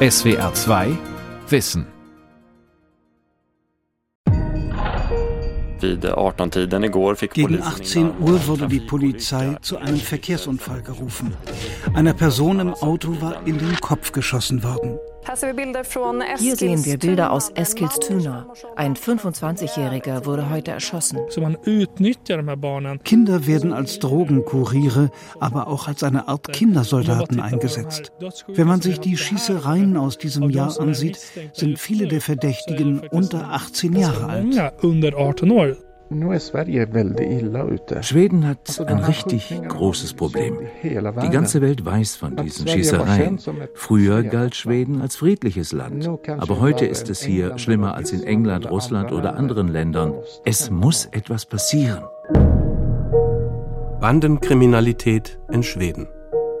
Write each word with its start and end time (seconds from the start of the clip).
SWR 0.00 0.54
2 0.54 0.96
Wissen 1.48 1.84
Gegen 5.80 7.62
18 7.62 8.20
Uhr 8.20 8.46
wurde 8.46 8.68
die 8.68 8.78
Polizei 8.78 9.56
zu 9.60 9.78
einem 9.78 9.96
Verkehrsunfall 9.96 10.82
gerufen. 10.82 11.34
Einer 11.94 12.14
Person 12.14 12.60
im 12.60 12.74
Auto 12.74 13.20
war 13.20 13.44
in 13.44 13.58
den 13.58 13.74
Kopf 13.80 14.12
geschossen 14.12 14.62
worden. 14.62 15.00
Hier 16.38 16.56
sehen 16.56 16.84
wir 16.86 16.98
Bilder 16.98 17.32
aus 17.32 17.50
Eskilstuna. 17.50 18.46
Ein 18.76 18.94
25-Jähriger 18.94 20.24
wurde 20.24 20.48
heute 20.48 20.70
erschossen. 20.70 21.18
Kinder 23.04 23.46
werden 23.46 23.72
als 23.74 23.98
Drogenkuriere, 23.98 25.10
aber 25.38 25.68
auch 25.68 25.86
als 25.86 26.02
eine 26.02 26.28
Art 26.28 26.50
Kindersoldaten 26.52 27.40
eingesetzt. 27.40 28.12
Wenn 28.48 28.66
man 28.66 28.80
sich 28.80 29.00
die 29.00 29.18
Schießereien 29.18 29.98
aus 29.98 30.16
diesem 30.16 30.48
Jahr 30.48 30.80
ansieht, 30.80 31.18
sind 31.52 31.78
viele 31.78 32.08
der 32.08 32.22
Verdächtigen 32.22 33.00
unter 33.08 33.50
18 33.50 33.96
Jahre 33.96 34.26
alt. 34.26 34.72
Schweden 38.02 38.46
hat 38.46 38.80
ein 38.86 38.98
richtig 38.98 39.60
großes 39.68 40.14
Problem. 40.14 40.58
Die 40.82 41.30
ganze 41.30 41.60
Welt 41.60 41.84
weiß 41.84 42.16
von 42.16 42.36
diesen 42.36 42.66
Schießereien. 42.66 43.38
Früher 43.74 44.22
galt 44.22 44.54
Schweden 44.54 45.02
als 45.02 45.16
friedliches 45.16 45.72
Land, 45.72 46.08
aber 46.26 46.60
heute 46.60 46.86
ist 46.86 47.10
es 47.10 47.22
hier 47.22 47.58
schlimmer 47.58 47.94
als 47.94 48.12
in 48.12 48.22
England, 48.22 48.70
Russland 48.70 49.12
oder 49.12 49.36
anderen 49.36 49.68
Ländern. 49.68 50.14
Es 50.44 50.70
muss 50.70 51.06
etwas 51.06 51.44
passieren. 51.46 52.04
Bandenkriminalität 54.00 55.38
in 55.50 55.62
Schweden. 55.62 56.06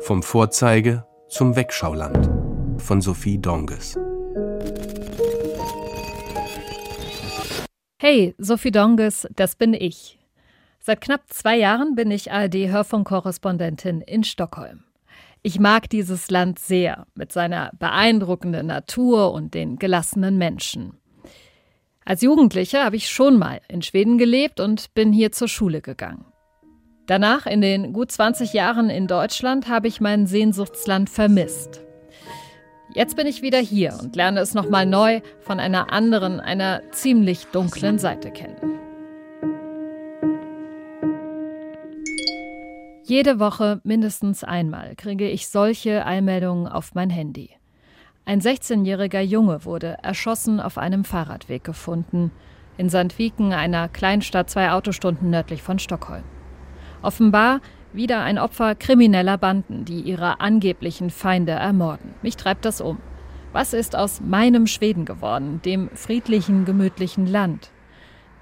Vom 0.00 0.22
Vorzeige 0.22 1.04
zum 1.28 1.56
Wegschauland. 1.56 2.28
Von 2.78 3.00
Sophie 3.00 3.38
Donges. 3.38 3.96
Hey, 8.00 8.36
Sophie 8.38 8.70
Donges, 8.70 9.26
das 9.34 9.56
bin 9.56 9.74
ich. 9.74 10.20
Seit 10.78 11.00
knapp 11.00 11.22
zwei 11.30 11.56
Jahren 11.56 11.96
bin 11.96 12.12
ich 12.12 12.30
ARD-Hörfunkkorrespondentin 12.30 14.02
in 14.02 14.22
Stockholm. 14.22 14.84
Ich 15.42 15.58
mag 15.58 15.90
dieses 15.90 16.30
Land 16.30 16.60
sehr 16.60 17.08
mit 17.16 17.32
seiner 17.32 17.72
beeindruckenden 17.76 18.68
Natur 18.68 19.32
und 19.32 19.52
den 19.52 19.80
gelassenen 19.80 20.38
Menschen. 20.38 20.92
Als 22.04 22.22
Jugendliche 22.22 22.84
habe 22.84 22.94
ich 22.94 23.10
schon 23.10 23.36
mal 23.36 23.60
in 23.66 23.82
Schweden 23.82 24.16
gelebt 24.16 24.60
und 24.60 24.94
bin 24.94 25.12
hier 25.12 25.32
zur 25.32 25.48
Schule 25.48 25.80
gegangen. 25.80 26.24
Danach, 27.06 27.46
in 27.46 27.62
den 27.62 27.92
gut 27.92 28.12
20 28.12 28.52
Jahren 28.52 28.90
in 28.90 29.08
Deutschland, 29.08 29.66
habe 29.66 29.88
ich 29.88 30.00
mein 30.00 30.28
Sehnsuchtsland 30.28 31.10
vermisst. 31.10 31.82
Jetzt 32.94 33.16
bin 33.16 33.26
ich 33.26 33.42
wieder 33.42 33.58
hier 33.58 33.98
und 34.00 34.16
lerne 34.16 34.40
es 34.40 34.54
nochmal 34.54 34.86
neu 34.86 35.20
von 35.40 35.60
einer 35.60 35.92
anderen, 35.92 36.40
einer 36.40 36.80
ziemlich 36.90 37.46
dunklen 37.48 37.98
Seite 37.98 38.30
kennen. 38.30 38.56
Jede 43.04 43.38
Woche 43.38 43.80
mindestens 43.84 44.42
einmal 44.42 44.94
kriege 44.96 45.28
ich 45.28 45.48
solche 45.48 46.04
Eilmeldungen 46.04 46.66
auf 46.66 46.94
mein 46.94 47.10
Handy. 47.10 47.50
Ein 48.24 48.40
16-jähriger 48.40 49.20
Junge 49.20 49.64
wurde 49.64 49.98
erschossen 50.02 50.60
auf 50.60 50.76
einem 50.76 51.04
Fahrradweg 51.04 51.64
gefunden, 51.64 52.30
in 52.76 52.88
Sandviken, 52.88 53.52
einer 53.52 53.88
Kleinstadt 53.88 54.50
zwei 54.50 54.72
Autostunden 54.72 55.30
nördlich 55.30 55.62
von 55.62 55.78
Stockholm. 55.78 56.24
Offenbar 57.02 57.60
wieder 57.92 58.22
ein 58.22 58.38
Opfer 58.38 58.74
krimineller 58.74 59.38
Banden, 59.38 59.84
die 59.84 60.00
ihre 60.00 60.40
angeblichen 60.40 61.10
Feinde 61.10 61.52
ermorden. 61.52 62.14
Mich 62.22 62.36
treibt 62.36 62.64
das 62.64 62.80
um. 62.80 62.98
Was 63.52 63.72
ist 63.72 63.96
aus 63.96 64.20
meinem 64.20 64.66
Schweden 64.66 65.04
geworden, 65.04 65.60
dem 65.64 65.88
friedlichen, 65.94 66.64
gemütlichen 66.64 67.26
Land? 67.26 67.70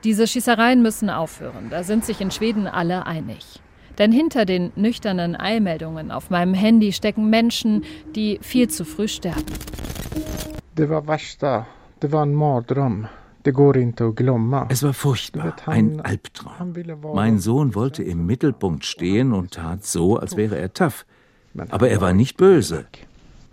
Diese 0.05 0.27
Schießereien 0.27 0.83
müssen 0.83 1.11
aufhören, 1.11 1.69
da 1.71 1.83
sind 1.83 2.05
sich 2.05 2.21
in 2.21 2.31
Schweden 2.31 2.67
alle 2.67 3.07
einig. 3.07 3.61
Denn 3.99 4.13
hinter 4.13 4.45
den 4.45 4.73
nüchternen 4.77 5.37
Eilmeldungen 5.37 6.11
auf 6.11 6.29
meinem 6.29 6.55
Handy 6.55 6.93
stecken 6.93 7.31
Menschen, 7.31 7.85
die 8.15 8.39
viel 8.43 8.69
zu 8.69 8.85
früh 8.85 9.09
sterben. 9.09 9.45
Det 10.77 10.89
var 10.91 11.07
värsta. 11.07 11.67
Det 12.01 12.13
var 12.13 12.23
en 12.23 12.35
mardröm. 12.35 13.09
Es 14.69 14.83
war 14.83 14.93
furchtbar, 14.93 15.57
ein 15.67 16.01
Albtraum. 16.01 16.75
Mein 17.15 17.39
Sohn 17.39 17.75
wollte 17.75 18.03
im 18.03 18.27
Mittelpunkt 18.27 18.85
stehen 18.85 19.33
und 19.33 19.53
tat 19.53 19.85
so, 19.85 20.17
als 20.17 20.37
wäre 20.37 20.59
er 20.59 20.73
tough. 20.73 21.07
Aber 21.71 21.89
er 21.89 22.01
war 22.01 22.13
nicht 22.13 22.37
böse. 22.37 22.87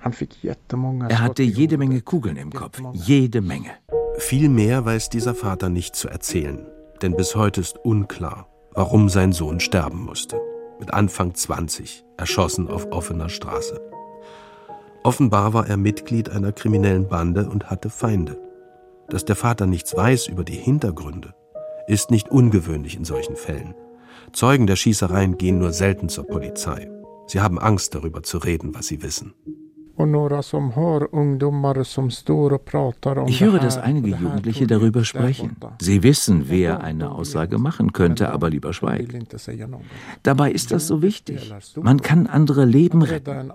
Er 0.02 1.20
hatte 1.20 1.44
jede 1.44 1.78
Menge 1.78 2.02
Kugeln 2.02 2.36
im 2.36 2.52
Kopf, 2.52 2.82
jede 2.94 3.42
Menge. 3.42 3.72
Viel 4.18 4.50
mehr 4.50 4.86
weiß 4.86 5.10
dieser 5.10 5.34
Vater 5.34 5.70
nicht 5.70 5.96
zu 5.96 6.10
erzählen, 6.10 6.66
denn 7.02 7.16
bis 7.16 7.36
heute 7.36 7.62
ist 7.62 7.78
unklar, 7.78 8.48
warum 8.74 9.10
sein 9.10 9.32
Sohn 9.32 9.60
sterben 9.60 10.04
musste. 10.04 10.40
Mit 10.80 10.94
Anfang 10.94 11.34
20, 11.34 12.04
erschossen 12.18 12.68
auf 12.68 12.92
offener 12.92 13.30
Straße. 13.30 13.80
Offenbar 15.04 15.54
war 15.54 15.68
er 15.68 15.78
Mitglied 15.78 16.30
einer 16.30 16.52
kriminellen 16.52 17.08
Bande 17.08 17.50
und 17.50 17.70
hatte 17.70 17.90
Feinde. 17.90 18.38
Dass 19.10 19.26
der 19.26 19.36
Vater 19.36 19.66
nichts 19.66 19.96
weiß 19.96 20.28
über 20.28 20.44
die 20.44 20.54
Hintergründe, 20.56 21.34
ist 21.88 22.12
nicht 22.12 22.30
ungewöhnlich 22.30 22.96
in 22.96 23.06
solchen 23.06 23.36
Fällen. 23.36 23.76
Zeugen 24.32 24.68
der 24.68 24.76
Schießereien 24.76 25.38
gehen 25.38 25.60
nur 25.60 25.74
selten 25.74 26.10
zur 26.10 26.26
Polizei. 26.26 26.90
Sie 27.28 27.42
haben 27.42 27.60
Angst 27.60 27.94
darüber 27.96 28.24
zu 28.24 28.38
reden, 28.38 28.74
was 28.74 28.88
sie 28.88 29.04
wissen. 29.04 29.34
Ich 33.28 33.42
höre, 33.42 33.60
dass 33.60 33.78
einige 33.78 34.10
Jugendliche 34.10 34.66
darüber 34.66 35.06
sprechen. 35.06 35.56
Sie 35.80 36.02
wissen, 36.02 36.46
wer 36.50 36.82
eine 36.84 37.12
Aussage 37.12 37.60
machen 37.60 37.94
könnte, 37.94 38.32
aber 38.32 38.50
lieber 38.50 38.74
schweigen. 38.74 39.28
Dabei 40.24 40.52
ist 40.52 40.72
das 40.72 40.88
so 40.88 41.04
wichtig. 41.04 41.54
Man 41.80 42.02
kann 42.02 42.26
andere 42.26 42.66
Leben 42.66 43.04
retten. 43.04 43.52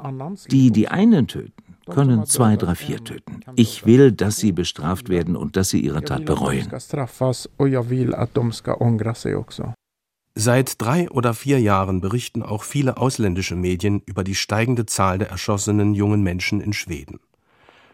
Die, 0.50 0.70
die 0.70 0.88
einen 0.88 1.26
töten, 1.26 1.67
können 1.88 2.26
zwei, 2.26 2.56
drei, 2.56 2.74
vier 2.74 3.02
töten. 3.02 3.40
Ich 3.56 3.86
will, 3.86 4.12
dass 4.12 4.36
sie 4.36 4.52
bestraft 4.52 5.08
werden 5.08 5.36
und 5.36 5.56
dass 5.56 5.70
sie 5.70 5.80
ihre 5.80 6.02
Tat 6.02 6.24
bereuen. 6.24 6.68
Seit 10.40 10.80
drei 10.80 11.10
oder 11.10 11.34
vier 11.34 11.60
Jahren 11.60 12.00
berichten 12.00 12.44
auch 12.44 12.62
viele 12.62 12.96
ausländische 12.96 13.56
Medien 13.56 14.02
über 14.06 14.22
die 14.22 14.36
steigende 14.36 14.86
Zahl 14.86 15.18
der 15.18 15.30
erschossenen 15.30 15.94
jungen 15.94 16.22
Menschen 16.22 16.60
in 16.60 16.72
Schweden. 16.72 17.18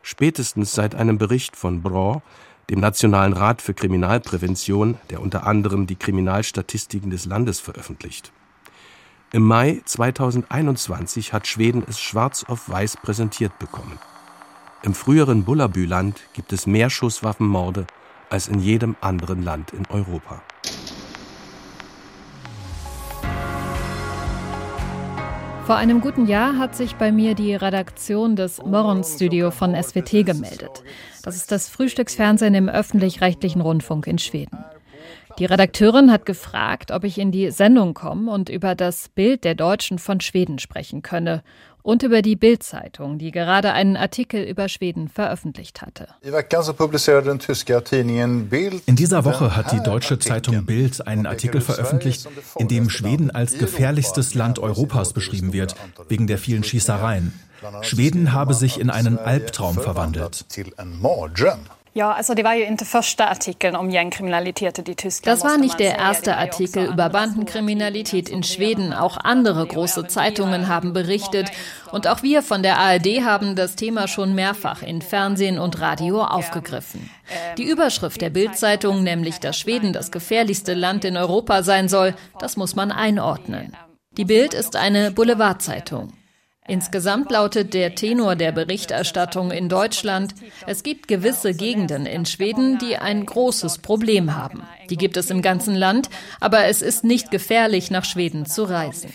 Spätestens 0.03 0.75
seit 0.75 0.95
einem 0.95 1.17
Bericht 1.17 1.57
von 1.57 1.81
BRÅ, 1.81 2.21
dem 2.69 2.81
Nationalen 2.81 3.33
Rat 3.33 3.63
für 3.63 3.73
Kriminalprävention, 3.73 4.99
der 5.09 5.23
unter 5.23 5.47
anderem 5.47 5.87
die 5.87 5.97
Kriminalstatistiken 5.97 7.11
des 7.11 7.25
Landes 7.25 7.61
veröffentlicht. 7.61 8.31
Im 9.35 9.43
Mai 9.43 9.83
2021 9.85 11.33
hat 11.33 11.49
Schweden 11.49 11.83
es 11.89 11.99
schwarz 11.99 12.45
auf 12.47 12.69
weiß 12.69 12.99
präsentiert 12.99 13.59
bekommen. 13.59 13.99
Im 14.85 14.95
früheren 14.95 15.43
Bullabüland 15.43 16.21
gibt 16.35 16.53
es 16.53 16.69
mehr 16.69 16.89
Schusswaffenmorde 16.89 17.89
als 18.31 18.47
in 18.47 18.61
jedem 18.61 18.95
anderen 19.01 19.43
Land 19.43 19.73
in 19.73 19.87
Europa. 19.89 20.41
Vor 25.67 25.75
einem 25.75 26.01
guten 26.01 26.29
Jahr 26.29 26.57
hat 26.57 26.77
sich 26.77 26.95
bei 26.95 27.11
mir 27.11 27.35
die 27.35 27.57
Redaktion 27.57 28.37
des 28.37 28.63
Morgenstudio 28.63 29.51
von 29.51 29.75
SWT 29.75 30.13
gemeldet. 30.25 30.85
Das 31.25 31.35
ist 31.35 31.51
das 31.51 31.69
Frühstücksfernsehen 31.69 32.55
im 32.55 32.69
öffentlich-rechtlichen 32.69 33.63
Rundfunk 33.63 34.07
in 34.07 34.19
Schweden. 34.19 34.65
Die 35.39 35.47
Redakteurin 35.47 36.13
hat 36.13 36.27
gefragt, 36.27 36.93
ob 36.93 37.03
ich 37.03 37.19
in 37.19 37.33
die 37.33 37.51
Sendung 37.51 37.95
komme 37.95 38.31
und 38.31 38.49
über 38.49 38.77
das 38.77 39.09
Bild 39.09 39.43
der 39.43 39.57
Deutschen 39.57 39.99
von 39.99 40.21
Schweden 40.21 40.61
sprechen 40.61 41.03
könne 41.03 41.43
und 41.83 42.03
über 42.03 42.23
die 42.23 42.37
Bild-Zeitung, 42.37 43.19
die 43.19 43.33
gerade 43.33 43.73
einen 43.73 43.97
Artikel 43.97 44.43
über 44.43 44.69
Schweden 44.69 45.09
veröffentlicht 45.09 45.83
hatte. 45.83 46.09
In 46.23 46.33
dieser 48.97 49.25
Woche 49.25 49.57
hat 49.57 49.73
die 49.73 49.83
deutsche 49.83 50.19
Zeitung 50.19 50.65
Bild 50.65 51.07
einen 51.07 51.27
Artikel 51.27 51.61
veröffentlicht, 51.61 52.27
in 52.57 52.69
dem 52.69 52.89
Schweden 52.89 53.31
als 53.31 53.59
gefährlichstes 53.59 54.33
Land 54.35 54.59
Europas 54.61 55.13
beschrieben 55.13 55.53
wird, 55.53 55.75
wegen 56.09 56.27
der 56.27 56.39
vielen 56.39 56.65
Schießereien. 56.65 57.39
Schweden 57.83 58.33
habe 58.33 58.55
sich 58.55 58.81
in 58.81 58.91
einen 58.91 59.19
Albtraum 59.19 59.75
verwandelt. 59.75 60.47
Ja, 61.97 62.11
also 62.11 62.35
das 62.35 62.45
war 62.45 62.55
ja 62.55 62.67
inte 62.67 62.85
första 62.85 63.29
artikeln 63.29 63.77
om 63.77 63.89
gängkriminalitet 63.89 64.81
i 64.81 64.95
Tyskland. 64.97 65.27
Das 65.27 65.49
war 65.49 65.59
nicht 65.59 65.79
der 65.79 65.97
erste 65.97 66.37
Artikel 66.37 66.87
über 66.87 67.09
Bandenkriminalität 67.09 68.29
in 68.29 68.43
Schweden. 68.43 68.93
Auch 68.93 69.17
andere 69.17 69.65
große 69.65 70.09
Zeitungen 70.09 70.67
haben 70.67 70.93
berichtet. 70.93 71.53
Und 71.93 72.09
auch 72.09 72.25
wir 72.25 72.43
von 72.43 72.65
der 72.65 72.79
ARD 72.79 73.23
haben 73.25 73.55
das 73.55 73.77
Thema 73.77 74.09
schon 74.09 74.35
mehrfach 74.35 74.83
in 74.83 75.03
Fernsehen 75.03 75.61
und 75.61 75.81
Radio 75.81 76.25
aufgegriffen. 76.25 77.11
Die 77.59 77.71
Überschrift 77.71 78.21
der 78.21 78.31
Bildzeitung, 78.31 79.05
nämlich 79.05 79.39
dass 79.39 79.57
Schweden 79.57 79.93
das 79.93 80.11
gefährlichste 80.11 80.75
Land 80.75 81.05
in 81.05 81.17
Europa 81.17 81.63
sein 81.63 81.89
soll, 81.89 82.15
das 82.41 82.57
muss 82.57 82.75
man 82.75 82.91
einordnen. 82.91 83.77
Die 84.17 84.25
Bild 84.25 84.53
ist 84.53 84.75
eine 84.75 85.13
Boulevardzeitung. 85.13 86.13
Insgesamt 86.67 87.31
lautet 87.31 87.75
der 87.75 87.95
Tenor 87.95 88.37
der 88.37 88.51
Berichterstattung 88.51 89.51
in 89.51 89.69
Deutschland, 89.69 90.35
es 90.67 90.83
gibt 90.83 91.09
gewisse 91.09 91.53
Gegenden 91.53 92.07
in 92.07 92.25
Schweden, 92.25 92.79
die 92.79 92.97
ein 92.97 93.27
großes 93.27 93.79
Problem 93.79 94.35
haben. 94.35 94.63
Die 94.89 94.97
gibt 94.97 95.19
es 95.19 95.29
im 95.31 95.43
ganzen 95.43 95.75
Land, 95.75 96.09
aber 96.41 96.65
es 96.65 96.81
ist 96.81 97.05
nicht 97.05 97.31
gefährlich, 97.31 97.91
nach 97.91 98.07
Schweden 98.07 98.47
zu 98.47 98.65
reisen. 98.65 99.11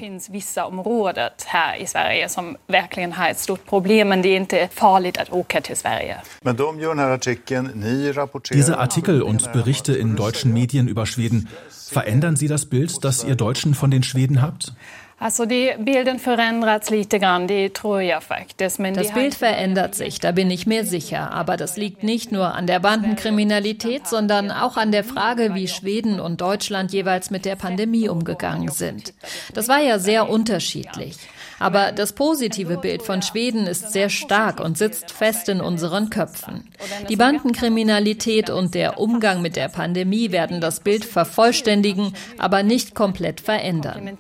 Diese 8.54 8.78
Artikel 8.78 9.22
und 9.24 9.54
Berichte 9.54 9.94
in 9.96 10.16
deutschen 10.16 10.54
Medien 10.54 10.88
über 10.88 11.07
Schweden, 11.07 11.50
verändern 11.69 12.36
sie 12.36 12.48
das 12.48 12.68
Bild, 12.68 13.04
das 13.04 13.24
ihr 13.24 13.36
Deutschen 13.36 13.74
von 13.74 13.90
den 13.90 14.04
Schweden 14.04 14.44
habt? 14.44 14.74
Also 15.19 15.45
die 15.45 15.74
Bilden 15.77 16.18
veränderts 16.18 16.89
lite 16.89 17.19
grann, 17.19 17.48
det 17.48 17.74
tror 17.74 18.01
jag 18.01 18.24
faktiskt. 18.24 18.80
Das 18.95 19.13
Bild 19.13 19.36
verändert 19.36 19.94
sich, 19.94 20.19
da 20.19 20.31
bin 20.31 20.50
ich 20.50 20.66
mir 20.66 20.86
sicher. 20.86 21.31
Aber 21.31 21.57
das 21.57 21.75
liegt 21.75 22.04
nicht 22.04 22.31
nur 22.31 22.56
an 22.56 22.68
der 22.68 22.80
Bandenkriminalität, 22.80 24.07
sondern 24.07 24.50
auch 24.50 24.77
an 24.77 24.92
der 24.94 25.04
Frage, 25.04 25.54
wie 25.56 25.68
Schweden 25.68 26.21
und 26.21 26.39
Deutschland 26.39 26.94
jeweils 26.94 27.31
mit 27.31 27.44
der 27.44 27.57
Pandemie 27.57 28.07
umgegangen 28.07 28.69
sind. 28.69 29.13
Das 29.54 29.68
war 29.68 29.80
ja 29.80 30.00
sehr 30.00 30.30
unterschiedlich. 30.30 31.18
Aber 31.59 31.91
das 31.91 32.13
positive 32.13 32.77
Bild 32.77 33.03
von 33.03 33.21
Schweden 33.21 33.67
ist 33.67 33.91
sehr 33.91 34.09
stark 34.09 34.59
und 34.61 34.77
sitzt 34.77 35.11
fest 35.11 35.50
in 35.50 35.59
unseren 35.61 36.09
Köpfen. 36.09 36.63
Die 37.09 37.17
Bandenkriminalität 37.17 38.50
und 38.50 38.73
der 38.73 39.00
Umgang 39.00 39.41
mit 39.41 39.56
der 39.57 39.67
Pandemie 39.67 40.31
werden 40.31 40.61
das 40.61 40.79
Bild 40.79 41.03
vervollständigen, 41.03 42.13
aber 42.38 42.63
nicht 42.63 42.95
komplett 42.95 43.41
verändern. 43.41 44.17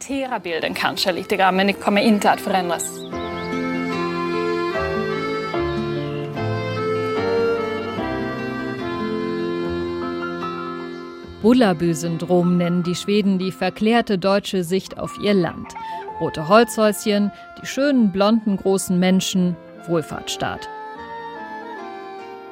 Bullabü-Syndrom 11.41 12.57
nennen 12.57 12.83
die 12.83 12.95
Schweden 12.95 13.39
die 13.39 13.53
verklärte 13.53 14.17
deutsche 14.17 14.65
Sicht 14.65 14.97
auf 14.97 15.17
ihr 15.23 15.33
Land 15.33 15.73
rote 16.19 16.47
Holzhäuschen, 16.47 17.31
die 17.61 17.65
schönen 17.65 18.11
blonden 18.11 18.57
großen 18.57 18.99
Menschen, 18.99 19.55
Wohlfahrtsstaat. 19.87 20.67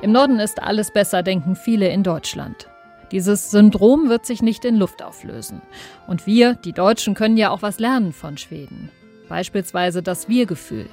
Im 0.02 0.12
Norden 0.12 0.40
ist 0.40 0.62
alles 0.62 0.92
besser, 0.92 1.24
denken 1.24 1.56
viele 1.56 1.90
in 1.90 2.04
Deutschland. 2.04 2.68
Dieses 3.12 3.52
Syndrom 3.52 4.10
wird 4.10 4.26
sich 4.26 4.42
nicht 4.42 4.66
in 4.66 4.76
Luft 4.76 5.02
auflösen. 5.02 5.62
Und 6.08 6.28
wir, 6.28 6.56
die 6.56 6.74
Deutschen, 6.74 7.14
können 7.14 7.38
ja 7.38 7.50
auch 7.52 7.62
was 7.62 7.80
lernen 7.80 8.14
von 8.14 8.38
Schweden. 8.38 8.92
Beispielsweise 9.30 10.04
das 10.04 10.28
Wir-Gefühl. 10.30 10.88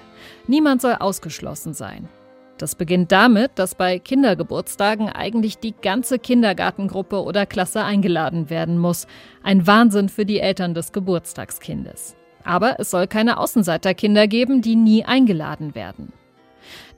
Niemand 0.47 0.81
soll 0.81 0.95
ausgeschlossen 0.95 1.75
sein. 1.75 2.09
Das 2.57 2.77
beginnt 2.77 3.11
damit, 3.11 3.53
dass 3.57 3.75
bei 3.75 3.99
Kindergeburtstagen 3.99 5.09
eigentlich 5.09 5.59
die 5.59 5.75
ganze 5.75 6.21
Kindergartengruppe 6.21 7.23
oder 7.23 7.47
Klasse 7.47 7.83
eingeladen 7.83 8.49
werden 8.49 8.79
muss. 8.79 9.09
Ein 9.43 9.67
Wahnsinn 9.67 10.09
für 10.09 10.25
die 10.25 10.39
Eltern 10.39 10.73
des 10.73 10.93
Geburtstagskindes. 10.93 12.17
Aber 12.45 12.79
es 12.79 12.91
soll 12.91 13.07
keine 13.07 13.39
Außenseiterkinder 13.39 14.29
geben, 14.29 14.63
die 14.63 14.77
nie 14.77 15.05
eingeladen 15.05 15.75
werden. 15.75 16.13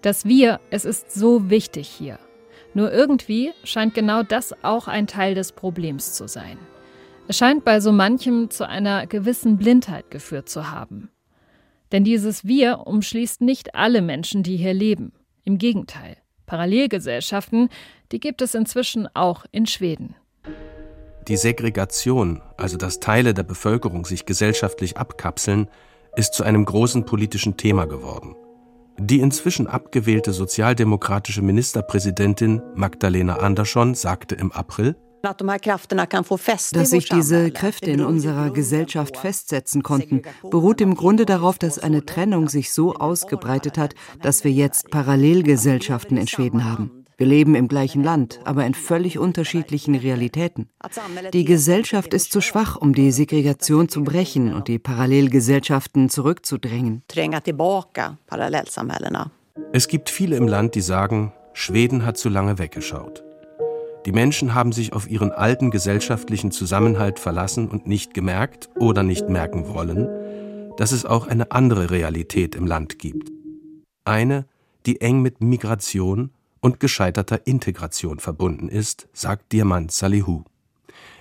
Das 0.03 0.25
Wir, 0.25 0.61
es 0.71 0.85
ist 0.85 1.13
so 1.13 1.51
wichtig 1.51 1.89
hier. 1.89 2.19
Nur 2.75 2.93
irgendwie 2.93 3.53
scheint 3.65 3.95
genau 3.95 4.23
das 4.23 4.53
auch 4.63 4.87
ein 4.87 5.07
Teil 5.07 5.35
des 5.35 5.53
Problems 5.53 6.13
zu 6.15 6.29
sein. 6.29 6.59
Es 7.29 7.39
scheint 7.39 7.65
bei 7.65 7.81
so 7.81 7.91
manchem 7.91 8.51
zu 8.51 8.69
einer 8.69 9.07
gewissen 9.07 9.57
Blindheit 9.57 10.11
geführt 10.11 10.49
zu 10.49 10.71
haben. 10.71 11.11
Denn 11.93 12.05
dieses 12.05 12.45
Wir 12.45 12.81
umschließt 12.87 13.41
nicht 13.41 13.75
alle 13.75 14.03
Menschen, 14.03 14.43
die 14.43 14.57
hier 14.57 14.75
leben. 14.75 15.13
Im 15.45 15.59
Gegenteil. 15.59 16.17
Parallelgesellschaften, 16.47 17.69
die 18.13 18.21
gibt 18.21 18.43
es 18.43 18.55
inzwischen 18.55 19.09
auch 19.15 19.45
in 19.53 19.67
Schweden. 19.67 20.15
Die 21.29 21.37
Segregation, 21.37 22.41
also 22.57 22.77
dass 22.77 23.01
Teile 23.01 23.35
der 23.35 23.43
Bevölkerung 23.43 24.07
sich 24.07 24.27
gesellschaftlich 24.27 24.97
abkapseln, 24.97 25.69
ist 26.15 26.35
zu 26.35 26.45
einem 26.45 26.65
großen 26.65 27.05
politischen 27.05 27.57
Thema 27.57 27.87
geworden. 27.87 28.37
Die 28.99 29.19
inzwischen 29.21 29.67
abgewählte 29.67 30.33
sozialdemokratische 30.33 31.43
Ministerpräsidentin 31.43 32.63
Magdalena 32.75 33.39
Andersson 33.39 33.95
sagte 33.95 34.37
im 34.37 34.53
April, 34.53 34.97
dass 35.23 36.91
sich 36.91 37.09
diese 37.09 37.51
Kräfte 37.51 37.91
in 37.91 38.05
unserer 38.05 38.51
Gesellschaft 38.51 39.17
festsetzen 39.17 39.83
konnten, 39.83 40.23
beruht 40.49 40.81
im 40.81 40.95
Grunde 40.95 41.27
darauf, 41.27 41.59
dass 41.59 41.81
eine 41.81 42.07
Trennung 42.07 42.49
sich 42.49 42.73
so 42.73 42.95
ausgebreitet 42.95 43.77
hat, 43.77 43.95
dass 44.23 44.45
wir 44.45 44.53
jetzt 44.53 44.91
Parallelgesellschaften 44.91 46.17
in 46.17 46.29
Schweden 46.29 46.65
haben. 46.65 47.06
Wir 47.19 47.27
leben 47.27 47.55
im 47.55 47.67
gleichen 47.67 48.05
Land, 48.05 48.41
aber 48.45 48.67
in 48.67 48.75
völlig 48.75 49.19
unterschiedlichen 49.19 49.95
Realitäten. 49.95 50.69
Die 51.33 51.47
Gesellschaft 51.47 52.13
ist 52.13 52.31
zu 52.31 52.43
schwach, 52.43 52.77
um 52.77 52.95
die 52.95 53.11
Segregation 53.11 53.89
zu 53.89 54.05
brechen 54.05 54.53
und 54.53 54.69
die 54.69 54.79
Parallelgesellschaften 54.79 56.11
zurückzudrängen. 56.11 57.03
Es 59.73 59.89
gibt 59.89 60.11
viele 60.11 60.37
im 60.37 60.47
Land, 60.47 60.75
die 60.75 60.81
sagen, 60.83 61.33
Schweden 61.55 62.05
hat 62.05 62.19
zu 62.19 62.29
lange 62.29 62.59
weggeschaut. 62.59 63.25
Die 64.05 64.13
Menschen 64.13 64.55
haben 64.55 64.73
sich 64.73 64.93
auf 64.93 65.11
ihren 65.11 65.33
alten 65.33 65.71
gesellschaftlichen 65.71 66.51
Zusammenhalt 66.51 67.19
verlassen 67.19 67.69
und 67.69 67.87
nicht 67.87 68.13
gemerkt 68.13 68.69
oder 68.79 69.03
nicht 69.03 69.31
merken 69.31 69.69
wollen, 69.69 70.07
dass 70.77 70.93
es 70.93 71.07
auch 71.07 71.27
eine 71.27 71.51
andere 71.51 71.91
Realität 71.91 72.55
im 72.55 72.67
Land 72.67 72.99
gibt. 72.99 73.33
Eine, 74.05 74.45
die 74.85 75.01
eng 75.01 75.23
mit 75.23 75.41
Migration 75.41 76.31
und 76.67 76.81
gescheiterter 76.81 77.47
Integration 77.47 78.19
verbunden 78.19 78.69
ist, 78.69 79.07
sagt 79.13 79.53
Diamant 79.53 79.93
Salihu. 79.93 80.43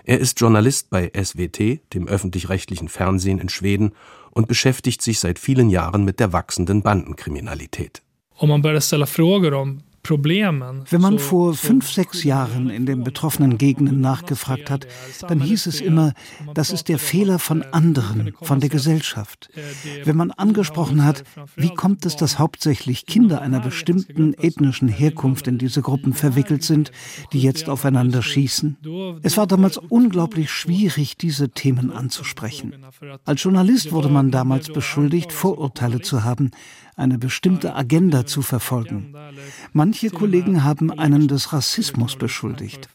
Er 0.04 0.20
ist 0.20 0.42
Journalist 0.42 0.90
bei 0.90 1.12
SWT, 1.14 1.60
dem 1.94 2.08
öffentlich-rechtlichen 2.08 2.90
Fernsehen 2.90 3.38
in 3.38 3.50
Schweden, 3.50 3.92
und 4.32 4.48
beschäftigt 4.48 5.04
sich 5.04 5.20
seit 5.20 5.38
vielen 5.38 5.70
Jahren 5.70 6.04
mit 6.04 6.20
der 6.20 6.34
wachsenden 6.34 6.82
Bandenkriminalität. 6.82 8.02
Om 8.38 8.50
man 8.50 8.64
wenn 10.10 11.02
man 11.02 11.20
vor 11.20 11.54
fünf, 11.54 11.90
sechs 11.92 12.24
Jahren 12.24 12.70
in 12.70 12.86
den 12.86 13.04
betroffenen 13.04 13.58
Gegenden 13.58 14.02
nachgefragt 14.02 14.70
hat, 14.70 14.88
dann 15.28 15.40
hieß 15.40 15.68
es 15.68 15.82
immer, 15.82 16.14
das 16.54 16.72
ist 16.72 16.90
der 16.90 17.00
Fehler 17.00 17.40
von 17.40 17.64
anderen, 17.64 18.34
von 18.42 18.60
der 18.60 18.70
Gesellschaft. 18.70 19.50
Wenn 20.04 20.16
man 20.16 20.32
angesprochen 20.32 21.04
hat, 21.04 21.24
wie 21.56 21.74
kommt 21.74 22.06
es, 22.06 22.16
dass 22.16 22.40
hauptsächlich 22.40 23.06
Kinder 23.06 23.42
einer 23.42 23.60
bestimmten 23.60 24.34
ethnischen 24.34 24.88
Herkunft 24.88 25.48
in 25.48 25.58
diese 25.58 25.82
Gruppen 25.82 26.14
verwickelt 26.14 26.64
sind, 26.64 26.92
die 27.34 27.42
jetzt 27.42 27.70
aufeinander 27.70 28.22
schießen? 28.22 28.78
Es 29.24 29.38
war 29.38 29.48
damals 29.48 29.78
unglaublich 29.78 30.52
schwierig, 30.52 31.18
diese 31.18 31.50
Themen 31.50 31.92
anzusprechen. 31.92 32.76
Als 33.26 33.44
Journalist 33.44 33.92
wurde 33.92 34.10
man 34.10 34.32
damals 34.32 34.70
beschuldigt, 34.70 35.32
Vorurteile 35.32 36.02
zu 36.02 36.24
haben, 36.24 36.52
eine 36.96 37.18
bestimmte 37.18 37.76
Agenda 37.76 38.26
zu 38.26 38.42
verfolgen. 38.42 39.14
Manche 39.74 40.10
Kollegen 40.10 40.64
haben 40.64 40.92
einen 40.92 41.28
des 41.28 41.52
Rassismus 41.54 42.16
beschuldigt. 42.16 42.90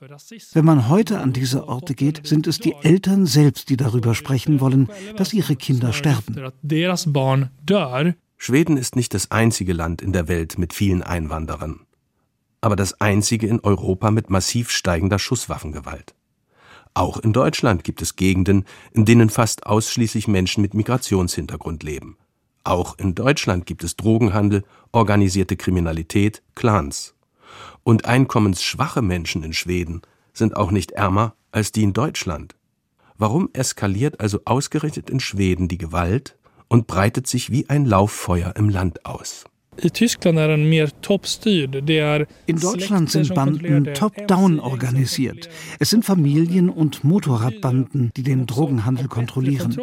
Wenn 0.53 0.65
man 0.65 0.89
heute 0.89 1.21
an 1.21 1.33
diese 1.33 1.69
Orte 1.69 1.95
geht, 1.95 2.27
sind 2.27 2.47
es 2.47 2.59
die 2.59 2.75
Eltern 2.83 3.27
selbst, 3.27 3.69
die 3.69 3.77
darüber 3.77 4.15
sprechen 4.15 4.61
wollen, 4.61 4.89
dass 5.17 5.33
ihre 5.33 5.57
Kinder 5.57 5.93
sterben. 5.93 6.51
Schweden 8.43 8.77
ist 8.79 8.97
nicht 8.97 9.13
das 9.13 9.31
einzige 9.31 9.75
Land 9.75 10.01
in 10.01 10.15
der 10.15 10.27
Welt 10.27 10.57
mit 10.57 10.73
vielen 10.73 11.03
Einwanderern, 11.03 11.81
aber 12.63 12.75
das 12.75 12.99
einzige 12.99 13.47
in 13.47 13.61
Europa 13.61 14.11
mit 14.11 14.31
massiv 14.31 14.71
steigender 14.71 15.19
Schusswaffengewalt. 15.19 16.15
Auch 16.95 17.19
in 17.19 17.33
Deutschland 17.33 17.85
gibt 17.85 18.03
es 18.03 18.17
Gegenden, 18.17 18.65
in 18.93 19.05
denen 19.05 19.29
fast 19.29 19.67
ausschließlich 19.67 20.27
Menschen 20.27 20.63
mit 20.63 20.75
Migrationshintergrund 20.75 21.83
leben. 21.83 22.17
Auch 22.65 22.99
in 22.99 23.15
Deutschland 23.15 23.67
gibt 23.67 23.85
es 23.85 23.97
Drogenhandel, 23.97 24.65
organisierte 24.93 25.57
Kriminalität, 25.57 26.43
Clans. 26.55 27.15
Und 27.83 28.05
einkommensschwache 28.05 29.03
Menschen 29.03 29.43
in 29.43 29.53
Schweden 29.53 30.03
sind 30.33 30.57
auch 30.57 30.71
nicht 30.71 30.93
ärmer 30.93 31.35
als 31.53 31.73
die 31.73 31.83
in 31.83 31.93
Deutschland. 31.93 32.55
Warum 33.17 33.51
eskaliert 33.53 34.21
also 34.21 34.41
ausgerechnet 34.45 35.11
in 35.11 35.21
Schweden 35.21 35.69
die 35.69 35.79
Gewalt 35.79 36.39
und 36.69 36.87
breitet 36.87 37.27
sich 37.27 37.51
wie 37.51 37.69
ein 37.69 37.85
Lauffeuer 37.85 38.55
im 38.57 38.69
Land 38.69 39.05
aus? 39.05 39.45
In 42.47 42.61
Deutschland 42.61 43.11
sind 43.11 43.35
Banden 43.35 43.95
top-down 43.95 44.61
organisiert. 44.61 45.49
Es 45.79 45.89
sind 45.91 46.05
Familien- 46.05 46.69
und 46.69 47.03
Motorradbanden, 47.03 48.11
die 48.15 48.23
den 48.23 48.47
Drogenhandel 48.47 49.09
kontrollieren. 49.09 49.77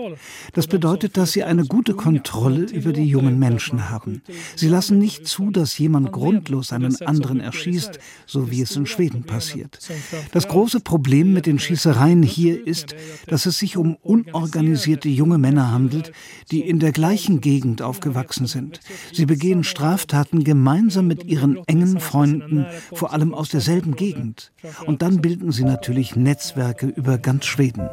Das 0.53 0.67
bedeutet, 0.67 1.17
dass 1.17 1.31
sie 1.31 1.43
eine 1.43 1.65
gute 1.65 1.95
Kontrolle 1.95 2.65
über 2.65 2.93
die 2.93 3.07
jungen 3.07 3.39
Menschen 3.39 3.89
haben. 3.89 4.21
Sie 4.55 4.67
lassen 4.67 4.99
nicht 4.99 5.27
zu, 5.27 5.49
dass 5.49 5.77
jemand 5.79 6.11
grundlos 6.11 6.71
einen 6.71 6.95
anderen 7.01 7.39
erschießt, 7.39 7.97
so 8.27 8.51
wie 8.51 8.61
es 8.61 8.75
in 8.75 8.85
Schweden 8.85 9.23
passiert. 9.23 9.79
Das 10.31 10.47
große 10.47 10.79
Problem 10.79 11.33
mit 11.33 11.47
den 11.47 11.57
Schießereien 11.57 12.21
hier 12.21 12.67
ist, 12.67 12.95
dass 13.25 13.47
es 13.47 13.57
sich 13.57 13.77
um 13.77 13.95
unorganisierte 14.03 15.09
junge 15.09 15.39
Männer 15.39 15.71
handelt, 15.71 16.11
die 16.51 16.61
in 16.61 16.79
der 16.79 16.91
gleichen 16.91 17.41
Gegend 17.41 17.81
aufgewachsen 17.81 18.45
sind. 18.45 18.79
Sie 19.11 19.25
begehen 19.25 19.63
Straftaten 19.87 20.43
gemeinsam 20.43 21.07
mit 21.07 21.23
ihren 21.23 21.65
engen 21.65 22.01
Freunden, 22.01 22.65
vor 22.93 23.13
allem 23.13 23.33
aus 23.33 23.47
derselben 23.47 23.95
Gegend. 23.95 24.51
Und 24.85 25.01
dann 25.01 25.21
bilden 25.21 25.53
sie 25.53 25.63
natürlich 25.63 26.13
Netzwerke 26.17 26.87
über 26.87 27.17
ganz 27.17 27.45
Schweden. 27.45 27.87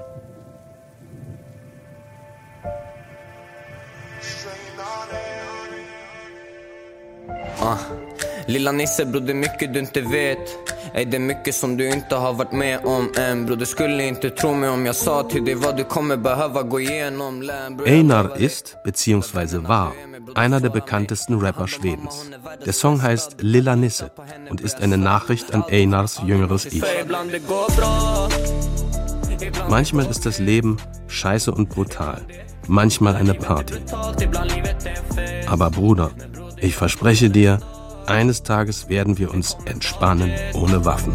Ah. 7.60 7.78
Lilla 8.46 8.72
Nisse 8.72 9.06
bror, 9.06 9.20
det 9.20 9.32
är 9.32 9.34
mycket 9.34 9.72
du 9.72 9.80
inte 9.80 10.00
vet 10.00 10.74
Ey, 10.94 11.04
det 11.04 11.16
är 11.16 11.20
mycket 11.20 11.54
som 11.54 11.76
du 11.76 11.88
inte 11.88 12.14
har 12.14 12.32
varit 12.32 12.52
med 12.52 12.84
om 12.84 13.12
än 13.16 13.46
Bror, 13.46 13.56
du 13.56 13.66
skulle 13.66 14.06
inte 14.06 14.30
tro 14.30 14.54
mig 14.54 14.70
om 14.70 14.86
jag 14.86 14.96
sa 14.96 15.22
till 15.22 15.44
dig 15.44 15.54
vad 15.54 15.76
du 15.76 15.84
kommer 15.84 16.16
behöva 16.16 16.62
gå 16.62 16.80
igenom 16.80 17.50
Einar 17.86 18.40
ist, 18.40 18.76
beziehungsweise 18.84 19.58
war, 19.58 19.92
einer 20.34 20.60
der 20.60 20.70
bekanntesten 20.70 21.38
Rapper 21.38 21.68
Schwedens. 21.68 22.30
Der 22.64 22.72
Song 22.72 23.02
heißt 23.02 23.36
Lilla 23.40 23.76
Nisse 23.76 24.10
und 24.50 24.60
ist 24.60 24.80
eine 24.80 24.98
Nachricht 24.98 25.54
an 25.54 25.64
Einars 25.64 26.20
jüngeres 26.24 26.66
Ich. 26.66 26.82
Manchmal 29.68 30.06
ist 30.06 30.26
das 30.26 30.38
Leben 30.38 30.76
scheiße 31.06 31.52
und 31.52 31.68
brutal, 31.68 32.22
manchmal 32.66 33.16
eine 33.16 33.34
Party. 33.34 33.74
Aber 35.46 35.70
Bruder, 35.70 36.10
ich 36.58 36.74
verspreche 36.74 37.30
dir, 37.30 37.60
eines 38.06 38.42
Tages 38.42 38.88
werden 38.88 39.18
wir 39.18 39.32
uns 39.32 39.56
entspannen 39.64 40.30
ohne 40.54 40.84
Waffen. 40.84 41.12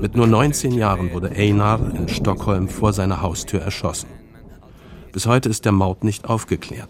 Mit 0.00 0.16
nur 0.16 0.26
19 0.26 0.72
Jahren 0.72 1.12
wurde 1.12 1.30
Einar 1.30 1.80
in 1.94 2.08
Stockholm 2.08 2.68
vor 2.68 2.92
seiner 2.92 3.22
Haustür 3.22 3.60
erschossen. 3.60 4.08
Bis 5.12 5.26
heute 5.26 5.48
ist 5.48 5.64
der 5.64 5.72
Mord 5.72 6.02
nicht 6.04 6.24
aufgeklärt. 6.24 6.88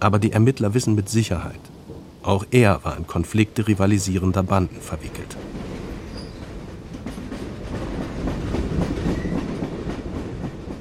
Aber 0.00 0.18
die 0.18 0.32
Ermittler 0.32 0.72
wissen 0.72 0.94
mit 0.94 1.08
Sicherheit, 1.10 1.60
auch 2.22 2.46
er 2.50 2.82
war 2.84 2.96
in 2.96 3.06
Konflikte 3.06 3.68
rivalisierender 3.68 4.42
Banden 4.42 4.80
verwickelt. 4.80 5.36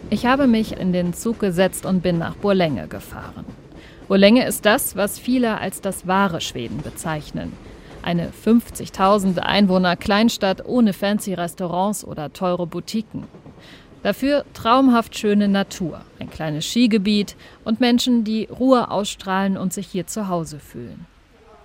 Ich 0.09 0.25
habe 0.25 0.47
mich 0.47 0.77
in 0.77 0.93
den 0.93 1.13
Zug 1.13 1.39
gesetzt 1.39 1.85
und 1.85 2.01
bin 2.01 2.17
nach 2.17 2.35
Borlänge 2.35 2.87
gefahren. 2.87 3.45
Borlänge 4.07 4.47
ist 4.47 4.65
das, 4.65 4.95
was 4.95 5.19
viele 5.19 5.59
als 5.59 5.81
das 5.81 6.07
wahre 6.07 6.41
Schweden 6.41 6.81
bezeichnen. 6.81 7.53
Eine 8.01 8.31
50.000 8.31 9.39
Einwohner 9.39 9.95
Kleinstadt 9.95 10.65
ohne 10.65 10.93
fancy 10.93 11.33
Restaurants 11.33 12.03
oder 12.03 12.31
teure 12.33 12.65
Boutiquen. 12.65 13.23
Dafür 14.03 14.45
traumhaft 14.53 15.17
schöne 15.17 15.47
Natur, 15.47 16.01
ein 16.19 16.29
kleines 16.29 16.65
Skigebiet 16.65 17.35
und 17.65 17.81
Menschen, 17.81 18.23
die 18.23 18.45
Ruhe 18.45 18.89
ausstrahlen 18.89 19.57
und 19.57 19.73
sich 19.73 19.87
hier 19.87 20.07
zu 20.07 20.29
Hause 20.29 20.59
fühlen. 20.59 21.05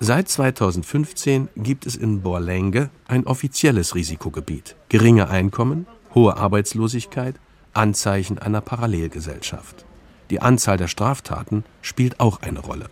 Seit 0.00 0.29
2015 0.29 1.49
gibt 1.57 1.87
es 1.87 1.95
in 1.95 2.23
Borlänge 2.23 2.91
ein 3.07 3.26
offizielles 3.26 3.95
Risikogebiet. 3.95 4.75
Geringe 4.88 5.29
Einkommen, 5.29 5.87
hohe 6.14 6.37
Arbeitslosigkeit 6.37 7.37
Anzeichen 7.73 8.38
einer 8.38 8.61
Parallelgesellschaft. 8.61 9.85
Die 10.31 10.41
Anzahl 10.41 10.76
der 10.76 10.88
Straftaten 10.88 11.64
spielt 11.83 12.21
auch 12.21 12.41
eine 12.43 12.61
Rolle. 12.61 12.88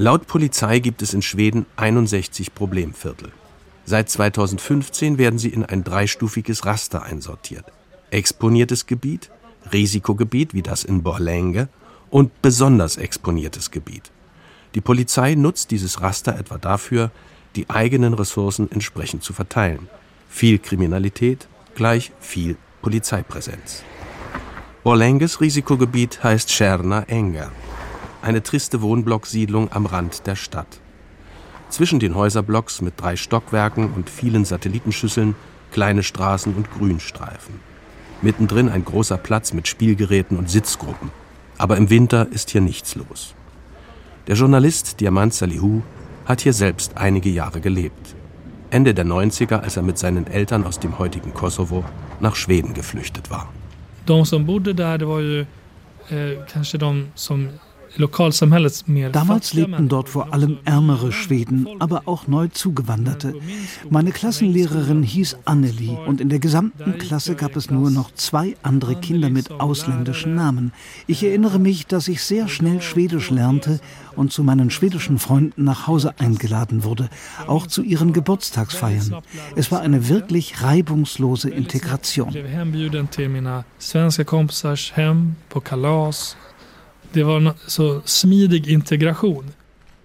Laut 0.00 0.28
Polizei 0.28 0.78
gibt 0.78 1.02
es 1.02 1.12
in 1.12 1.22
Schweden 1.22 1.66
61 1.74 2.54
Problemviertel. 2.54 3.32
Seit 3.84 4.08
2015 4.08 5.18
werden 5.18 5.40
sie 5.40 5.48
in 5.48 5.64
ein 5.64 5.82
dreistufiges 5.82 6.64
Raster 6.64 7.02
einsortiert. 7.02 7.64
Exponiertes 8.12 8.86
Gebiet, 8.86 9.28
Risikogebiet 9.72 10.54
wie 10.54 10.62
das 10.62 10.84
in 10.84 11.02
Borlänge 11.02 11.68
und 12.10 12.42
besonders 12.42 12.96
exponiertes 12.96 13.72
Gebiet. 13.72 14.12
Die 14.76 14.80
Polizei 14.80 15.34
nutzt 15.34 15.72
dieses 15.72 16.00
Raster 16.00 16.38
etwa 16.38 16.58
dafür, 16.58 17.10
die 17.56 17.68
eigenen 17.68 18.14
Ressourcen 18.14 18.70
entsprechend 18.70 19.24
zu 19.24 19.32
verteilen. 19.32 19.88
Viel 20.28 20.60
Kriminalität 20.60 21.48
gleich 21.74 22.12
viel 22.20 22.56
Polizeipräsenz. 22.82 23.82
Borlänges 24.84 25.40
Risikogebiet 25.40 26.22
heißt 26.22 26.52
Scherna 26.52 27.02
Enger, 27.08 27.50
eine 28.22 28.42
triste 28.42 28.82
Wohnblocksiedlung 28.82 29.72
am 29.72 29.86
Rand 29.86 30.26
der 30.26 30.36
Stadt. 30.36 30.80
Zwischen 31.68 32.00
den 32.00 32.14
Häuserblocks 32.14 32.80
mit 32.80 32.94
drei 32.96 33.16
Stockwerken 33.16 33.92
und 33.92 34.08
vielen 34.08 34.44
Satellitenschüsseln 34.44 35.34
kleine 35.70 36.02
Straßen 36.02 36.54
und 36.54 36.70
Grünstreifen. 36.70 37.60
Mittendrin 38.22 38.68
ein 38.68 38.84
großer 38.84 39.18
Platz 39.18 39.52
mit 39.52 39.68
Spielgeräten 39.68 40.36
und 40.38 40.50
Sitzgruppen. 40.50 41.10
Aber 41.58 41.76
im 41.76 41.90
Winter 41.90 42.26
ist 42.30 42.50
hier 42.50 42.60
nichts 42.60 42.94
los. 42.94 43.34
Der 44.26 44.36
Journalist 44.36 45.00
Diamant 45.00 45.34
Salihu 45.34 45.82
hat 46.24 46.40
hier 46.40 46.52
selbst 46.52 46.96
einige 46.96 47.30
Jahre 47.30 47.60
gelebt. 47.60 48.14
Ende 48.70 48.94
der 48.94 49.06
90er, 49.06 49.60
als 49.60 49.76
er 49.76 49.82
mit 49.82 49.98
seinen 49.98 50.26
Eltern 50.26 50.64
aus 50.64 50.78
dem 50.78 50.98
heutigen 50.98 51.32
Kosovo 51.32 51.84
nach 52.20 52.34
Schweden 52.34 52.74
geflüchtet 52.74 53.30
war. 53.30 53.48
de 54.08 54.26
som 54.26 54.44
bodde 54.46 54.72
där, 54.72 54.98
det 54.98 55.04
var 55.06 55.20
ju 55.20 55.46
eh, 56.08 56.38
kanske 56.52 56.78
Damals 59.12 59.54
lebten 59.54 59.88
dort 59.88 60.08
vor 60.08 60.32
allem 60.32 60.58
ärmere 60.64 61.12
Schweden, 61.12 61.68
aber 61.78 62.02
auch 62.06 62.26
neu 62.26 62.48
Zugewanderte. 62.48 63.34
Meine 63.90 64.12
Klassenlehrerin 64.12 65.02
hieß 65.02 65.38
Annelie 65.44 65.98
und 66.06 66.20
in 66.20 66.28
der 66.28 66.38
gesamten 66.38 66.98
Klasse 66.98 67.34
gab 67.34 67.56
es 67.56 67.70
nur 67.70 67.90
noch 67.90 68.12
zwei 68.12 68.56
andere 68.62 68.96
Kinder 68.96 69.30
mit 69.30 69.50
ausländischen 69.50 70.34
Namen. 70.34 70.72
Ich 71.06 71.22
erinnere 71.22 71.58
mich, 71.58 71.86
dass 71.86 72.08
ich 72.08 72.22
sehr 72.22 72.48
schnell 72.48 72.80
Schwedisch 72.82 73.30
lernte 73.30 73.80
und 74.16 74.32
zu 74.32 74.42
meinen 74.42 74.70
schwedischen 74.70 75.18
Freunden 75.18 75.64
nach 75.64 75.86
Hause 75.86 76.14
eingeladen 76.18 76.84
wurde, 76.84 77.08
auch 77.46 77.66
zu 77.66 77.82
ihren 77.82 78.12
Geburtstagsfeiern. 78.12 79.16
Es 79.56 79.70
war 79.70 79.80
eine 79.80 80.08
wirklich 80.08 80.62
reibungslose 80.62 81.50
Integration. 81.50 82.34
Det 87.14 87.26
var 87.26 87.54
so 87.66 88.02
smidig 88.04 88.66
Integration. 88.66 89.44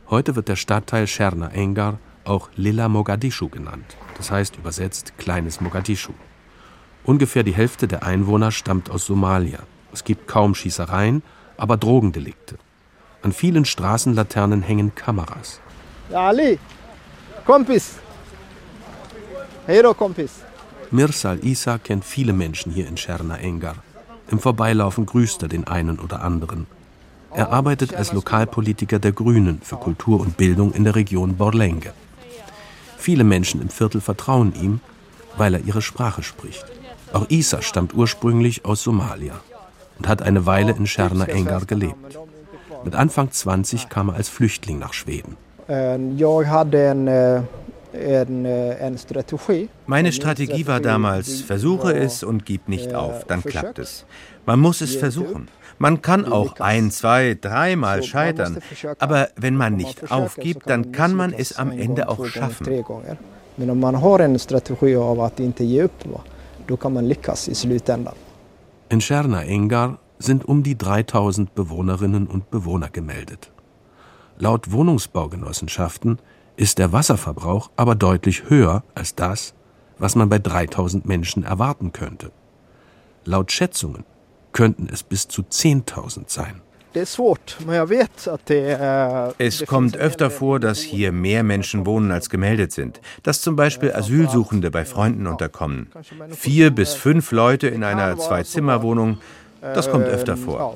Heute 0.09 0.35
wird 0.35 0.47
der 0.47 0.55
Stadtteil 0.55 1.07
Scherna 1.07 1.49
Engar 1.49 1.99
auch 2.23 2.49
Lilla 2.55 2.87
Mogadischu 2.87 3.49
genannt, 3.49 3.97
das 4.17 4.31
heißt 4.31 4.55
übersetzt 4.55 5.17
kleines 5.17 5.59
Mogadischu. 5.59 6.13
Ungefähr 7.03 7.43
die 7.43 7.53
Hälfte 7.53 7.87
der 7.87 8.03
Einwohner 8.03 8.51
stammt 8.51 8.89
aus 8.89 9.05
Somalia. 9.05 9.59
Es 9.91 10.05
gibt 10.05 10.27
kaum 10.27 10.55
Schießereien, 10.55 11.21
aber 11.57 11.75
Drogendelikte. 11.75 12.57
An 13.21 13.33
vielen 13.33 13.65
Straßenlaternen 13.65 14.61
hängen 14.61 14.95
Kameras. 14.95 15.59
Ali, 16.13 16.57
Kompis. 17.45 17.95
Hero 19.65 19.93
Kompis. 19.93 20.41
Mirsal 20.91 21.43
Isa 21.43 21.77
kennt 21.77 22.05
viele 22.05 22.33
Menschen 22.33 22.71
hier 22.71 22.87
in 22.87 22.95
Scherna 22.95 23.37
Engar. 23.37 23.75
Im 24.29 24.39
Vorbeilaufen 24.39 25.05
grüßt 25.05 25.41
er 25.43 25.49
den 25.49 25.67
einen 25.67 25.99
oder 25.99 26.21
anderen. 26.21 26.67
Er 27.35 27.51
arbeitet 27.51 27.95
als 27.95 28.13
Lokalpolitiker 28.13 28.99
der 28.99 29.11
Grünen 29.11 29.59
für 29.63 29.77
Kultur 29.77 30.19
und 30.19 30.37
Bildung 30.37 30.73
in 30.73 30.83
der 30.83 30.95
Region 30.95 31.35
Borlänge. 31.35 31.93
Viele 32.97 33.23
Menschen 33.23 33.61
im 33.61 33.69
Viertel 33.69 34.01
vertrauen 34.01 34.53
ihm, 34.61 34.79
weil 35.35 35.55
er 35.55 35.61
ihre 35.61 35.81
Sprache 35.81 36.23
spricht. 36.23 36.65
Auch 37.11 37.29
Isa 37.29 37.61
stammt 37.61 37.93
ursprünglich 37.93 38.65
aus 38.65 38.83
Somalia 38.83 39.39
und 39.97 40.07
hat 40.07 40.21
eine 40.21 40.45
Weile 40.45 40.73
in 40.73 40.87
Scherna 40.87 41.25
Engar 41.25 41.65
gelebt. 41.65 42.19
Mit 42.83 42.95
Anfang 42.95 43.31
20 43.31 43.89
kam 43.89 44.09
er 44.09 44.15
als 44.15 44.29
Flüchtling 44.29 44.79
nach 44.79 44.93
Schweden. 44.93 45.37
Meine 49.87 50.11
Strategie 50.11 50.67
war 50.67 50.79
damals, 50.79 51.41
versuche 51.41 51.93
es 51.93 52.23
und 52.23 52.45
gib 52.45 52.67
nicht 52.67 52.93
auf, 52.93 53.25
dann 53.25 53.43
klappt 53.43 53.79
es. 53.79 54.05
Man 54.45 54.59
muss 54.59 54.81
es 54.81 54.95
versuchen. 54.95 55.47
Man 55.79 56.01
kann 56.01 56.25
auch 56.25 56.59
ein, 56.59 56.91
zwei, 56.91 57.37
dreimal 57.39 58.03
scheitern, 58.03 58.59
aber 58.99 59.29
wenn 59.35 59.55
man 59.55 59.75
nicht 59.75 60.11
aufgibt, 60.11 60.69
dann 60.69 60.91
kann 60.91 61.15
man 61.15 61.33
es 61.33 61.57
am 61.57 61.71
Ende 61.71 62.09
auch 62.09 62.25
schaffen. 62.25 62.83
In 68.89 69.01
Scherna 69.01 69.43
Engar 69.43 69.99
sind 70.19 70.45
um 70.45 70.63
die 70.63 70.77
3000 70.77 71.53
Bewohnerinnen 71.53 72.27
und 72.27 72.49
Bewohner 72.49 72.89
gemeldet. 72.89 73.51
Laut 74.37 74.71
Wohnungsbaugenossenschaften 74.71 76.19
ist 76.55 76.77
der 76.77 76.91
Wasserverbrauch 76.91 77.69
aber 77.75 77.95
deutlich 77.95 78.49
höher 78.49 78.83
als 78.95 79.15
das, 79.15 79.53
was 79.97 80.15
man 80.15 80.29
bei 80.29 80.39
3000 80.39 81.05
Menschen 81.05 81.43
erwarten 81.43 81.91
könnte. 81.91 82.31
Laut 83.25 83.51
Schätzungen 83.51 84.05
könnten 84.53 84.87
es 84.91 85.03
bis 85.03 85.27
zu 85.27 85.41
10.000 85.41 86.23
sein. 86.27 86.61
Es 86.95 87.17
kommt 89.65 89.97
öfter 89.97 90.29
vor, 90.29 90.59
dass 90.59 90.79
hier 90.79 91.11
mehr 91.11 91.43
Menschen 91.43 91.87
wohnen, 91.87 92.11
als 92.11 92.29
gemeldet 92.29 92.71
sind. 92.71 93.01
Dass 93.23 93.41
zum 93.41 93.55
Beispiel 93.55 93.91
Asylsuchende 93.93 94.69
bei 94.69 94.85
Freunden 94.85 95.25
unterkommen. 95.25 95.89
Vier 96.29 96.69
bis 96.69 96.93
fünf 96.93 97.31
Leute 97.31 97.67
in 97.67 97.83
einer 97.83 98.17
Zwei-Zimmer-Wohnung, 98.17 99.17
das 99.61 99.89
kommt 99.89 100.05
öfter 100.05 100.37
vor. 100.37 100.75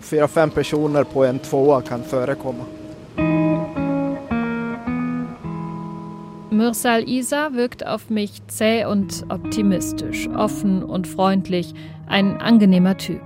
Mürsal 6.49 7.07
Isa 7.07 7.53
wirkt 7.53 7.85
auf 7.85 8.09
mich 8.09 8.41
zäh 8.47 8.85
und 8.85 9.25
optimistisch, 9.29 10.27
offen 10.29 10.81
und 10.81 11.07
freundlich, 11.07 11.75
ein 12.07 12.37
angenehmer 12.41 12.97
Typ. 12.97 13.21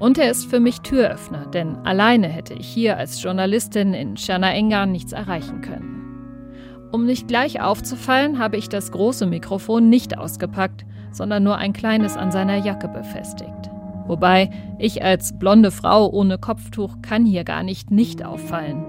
Und 0.00 0.16
er 0.16 0.30
ist 0.30 0.46
für 0.46 0.60
mich 0.60 0.80
Türöffner, 0.80 1.44
denn 1.46 1.76
alleine 1.84 2.26
hätte 2.26 2.54
ich 2.54 2.66
hier 2.66 2.96
als 2.96 3.22
Journalistin 3.22 3.92
in 3.92 4.16
Chanaengan 4.16 4.90
nichts 4.90 5.12
erreichen 5.12 5.60
können. 5.60 6.00
Um 6.90 7.04
nicht 7.04 7.28
gleich 7.28 7.60
aufzufallen, 7.60 8.38
habe 8.38 8.56
ich 8.56 8.70
das 8.70 8.92
große 8.92 9.26
Mikrofon 9.26 9.90
nicht 9.90 10.16
ausgepackt, 10.16 10.86
sondern 11.12 11.42
nur 11.42 11.56
ein 11.56 11.74
kleines 11.74 12.16
an 12.16 12.32
seiner 12.32 12.56
Jacke 12.56 12.88
befestigt. 12.88 13.70
Wobei 14.06 14.50
ich 14.78 15.04
als 15.04 15.38
blonde 15.38 15.70
Frau 15.70 16.10
ohne 16.10 16.38
Kopftuch 16.38 16.96
kann 17.02 17.26
hier 17.26 17.44
gar 17.44 17.62
nicht 17.62 17.90
nicht 17.90 18.24
auffallen. 18.24 18.82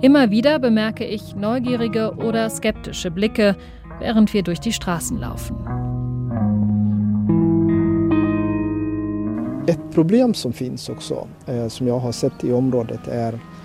Immer 0.00 0.30
wieder 0.30 0.60
bemerke 0.60 1.04
ich 1.04 1.34
neugierige 1.34 2.14
oder 2.16 2.48
skeptische 2.48 3.10
Blicke, 3.10 3.56
während 3.98 4.32
wir 4.32 4.44
durch 4.44 4.60
die 4.60 4.72
Straßen 4.72 5.18
laufen. 5.18 5.91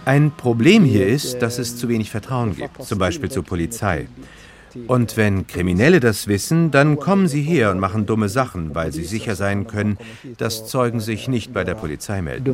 Ein 0.05 0.31
Problem 0.31 0.83
hier 0.83 1.07
ist, 1.07 1.41
dass 1.41 1.57
es 1.57 1.75
zu 1.75 1.89
wenig 1.89 2.11
Vertrauen 2.11 2.55
gibt, 2.55 2.83
zum 2.83 2.99
Beispiel 2.99 3.31
zur 3.31 3.43
Polizei. 3.43 4.07
Und 4.85 5.17
wenn 5.17 5.47
Kriminelle 5.47 5.99
das 5.99 6.27
wissen, 6.27 6.69
dann 6.69 6.99
kommen 6.99 7.27
sie 7.27 7.41
her 7.41 7.71
und 7.71 7.79
machen 7.79 8.05
dumme 8.05 8.29
Sachen, 8.29 8.75
weil 8.75 8.91
sie 8.91 9.05
sicher 9.05 9.35
sein 9.35 9.65
können, 9.65 9.97
dass 10.37 10.67
Zeugen 10.67 10.99
sich 10.99 11.27
nicht 11.27 11.51
bei 11.51 11.63
der 11.63 11.73
Polizei 11.73 12.21
melden. 12.21 12.45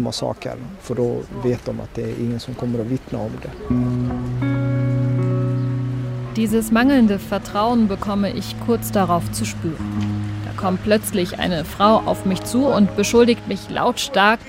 Dieses 6.38 6.72
mangelnde 6.72 7.20
Vertrauen 7.20 7.88
bekomme 7.88 8.34
ich 8.34 8.56
kurz 8.66 8.92
darauf 8.92 9.30
zu 9.34 9.46
spüren. 9.46 10.33
Kommt 10.57 10.83
plötzlich 10.83 11.39
eine 11.39 11.65
Frau 11.65 11.98
auf 12.05 12.25
mich 12.25 12.43
zu 12.43 12.65
und 12.65 12.95
beschuldigt 12.95 13.48
mich 13.48 13.69
lautstark, 13.69 14.39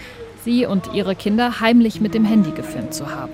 sie 0.45 0.67
und 0.67 0.93
ihre 0.95 1.17
Kinder 1.17 1.61
heimlich 1.61 2.01
mit 2.01 2.15
dem 2.15 2.25
Handy 2.25 2.51
gefilmt 2.53 2.95
zu 2.95 3.11
haben. 3.11 3.33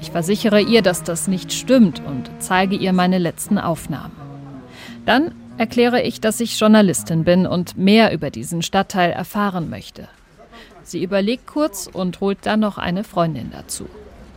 Ich 0.00 0.10
versichere 0.10 0.60
ihr, 0.60 0.82
dass 0.82 1.02
das 1.02 1.28
nicht 1.28 1.52
stimmt 1.52 2.02
und 2.04 2.30
zeige 2.38 2.76
ihr 2.76 2.92
meine 2.92 3.18
letzten 3.18 3.58
Aufnahmen. 3.58 4.16
Dann 5.04 5.34
erkläre 5.58 6.02
ich, 6.02 6.20
dass 6.20 6.40
ich 6.40 6.58
Journalistin 6.58 7.24
bin 7.24 7.46
und 7.46 7.76
mehr 7.76 8.12
über 8.12 8.30
diesen 8.30 8.62
Stadtteil 8.62 9.10
erfahren 9.10 9.68
möchte. 9.68 10.08
Sie 10.82 11.02
überlegt 11.02 11.46
kurz 11.46 11.86
und 11.86 12.20
holt 12.20 12.38
dann 12.42 12.60
noch 12.60 12.78
eine 12.78 13.04
Freundin 13.04 13.50
dazu. 13.52 13.86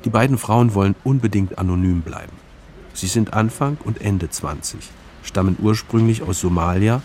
Die 0.03 0.10
beiden 0.10 0.38
Frauen 0.38 0.74
wollen 0.74 0.96
unbedingt 1.05 1.58
anonym 1.58 2.01
bleiben. 2.01 2.34
Sie 2.93 3.08
sind 3.08 3.34
Anfang 3.34 3.77
und 3.86 4.01
Ende 4.01 4.29
20, 4.29 4.79
stammen 5.24 5.58
ursprünglich 5.62 6.22
aus 6.22 6.41
Somalia 6.41 7.01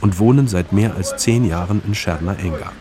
und 0.00 0.18
wohnen 0.18 0.48
seit 0.48 0.72
mehr 0.72 0.94
als 0.94 1.16
zehn 1.16 1.44
Jahren 1.44 1.82
in 1.86 1.94
Scherna 1.94 2.34
Enga. 2.34 2.72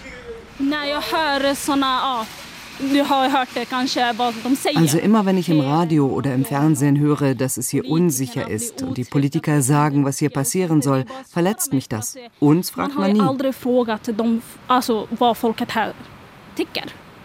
Also 4.76 4.98
immer 4.98 5.26
wenn 5.26 5.38
ich 5.38 5.50
im 5.50 5.60
Radio 5.62 6.08
oder 6.08 6.34
im 6.34 6.44
Fernsehen 6.44 7.00
höre, 7.00 7.34
dass 7.34 7.58
es 7.58 7.70
hier 7.70 7.90
unsicher 7.90 8.50
ist 8.50 8.82
und 8.82 8.98
die 8.98 9.06
Politiker 9.06 9.62
sagen, 9.62 10.04
was 10.04 10.20
hier 10.20 10.30
passieren 10.30 10.82
soll, 10.82 11.06
verletzt 11.30 11.72
mich 11.72 11.88
das. 11.88 12.18
Uns 12.40 12.70
fragt 12.72 12.96
man 12.96 13.14
nie. 13.14 13.22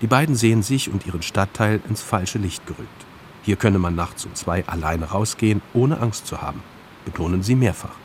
Die 0.01 0.07
beiden 0.07 0.35
sehen 0.35 0.63
sich 0.63 0.91
und 0.91 1.07
ihren 1.07 1.23
Stadtteil 1.23 1.81
ins 1.89 2.01
falsche 2.01 2.39
Licht 2.39 2.67
gerückt. 2.67 2.89
Hier 3.43 3.57
könne 3.57 3.79
man 3.79 3.95
nachts 3.95 4.25
um 4.25 4.35
zwei 4.35 4.65
alleine 4.67 5.07
rausgehen, 5.07 5.63
ohne 5.75 5.99
Angst 6.01 6.27
zu 6.27 6.41
haben, 6.41 6.63
betonen 7.05 7.43
sie 7.43 7.55
mehrfach. 7.55 7.97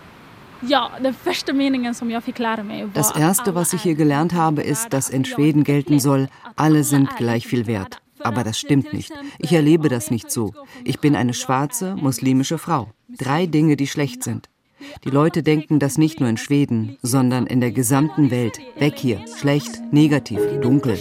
Das 2.93 3.15
Erste, 3.15 3.55
was 3.55 3.73
ich 3.73 3.81
hier 3.81 3.95
gelernt 3.95 4.33
habe, 4.33 4.61
ist, 4.61 4.93
dass 4.93 5.09
in 5.09 5.25
Schweden 5.25 5.63
gelten 5.63 5.99
soll, 5.99 6.27
alle 6.55 6.83
sind 6.83 7.15
gleich 7.17 7.47
viel 7.47 7.67
wert. 7.67 7.99
Aber 8.19 8.43
das 8.43 8.59
stimmt 8.59 8.93
nicht. 8.93 9.11
Ich 9.39 9.53
erlebe 9.53 9.89
das 9.89 10.09
nicht 10.09 10.31
so. 10.31 10.53
Ich 10.83 10.99
bin 10.99 11.15
eine 11.15 11.33
schwarze, 11.33 11.95
muslimische 11.95 12.57
Frau. 12.57 12.89
Drei 13.09 13.45
Dinge, 13.45 13.75
die 13.75 13.87
schlecht 13.87 14.23
sind. 14.23 14.49
Die 15.03 15.09
Leute 15.09 15.43
denken 15.43 15.79
das 15.79 15.97
nicht 15.97 16.19
nur 16.19 16.29
in 16.29 16.37
Schweden, 16.37 16.97
sondern 17.01 17.47
in 17.47 17.61
der 17.61 17.71
gesamten 17.71 18.31
Welt. 18.31 18.59
Weg 18.77 18.97
hier. 18.97 19.23
Schlecht, 19.39 19.81
negativ, 19.91 20.39
dunkel. 20.61 20.97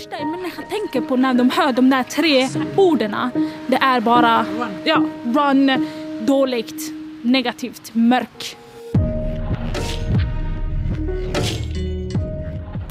negativt, 7.24 7.92
mörk. 7.94 8.28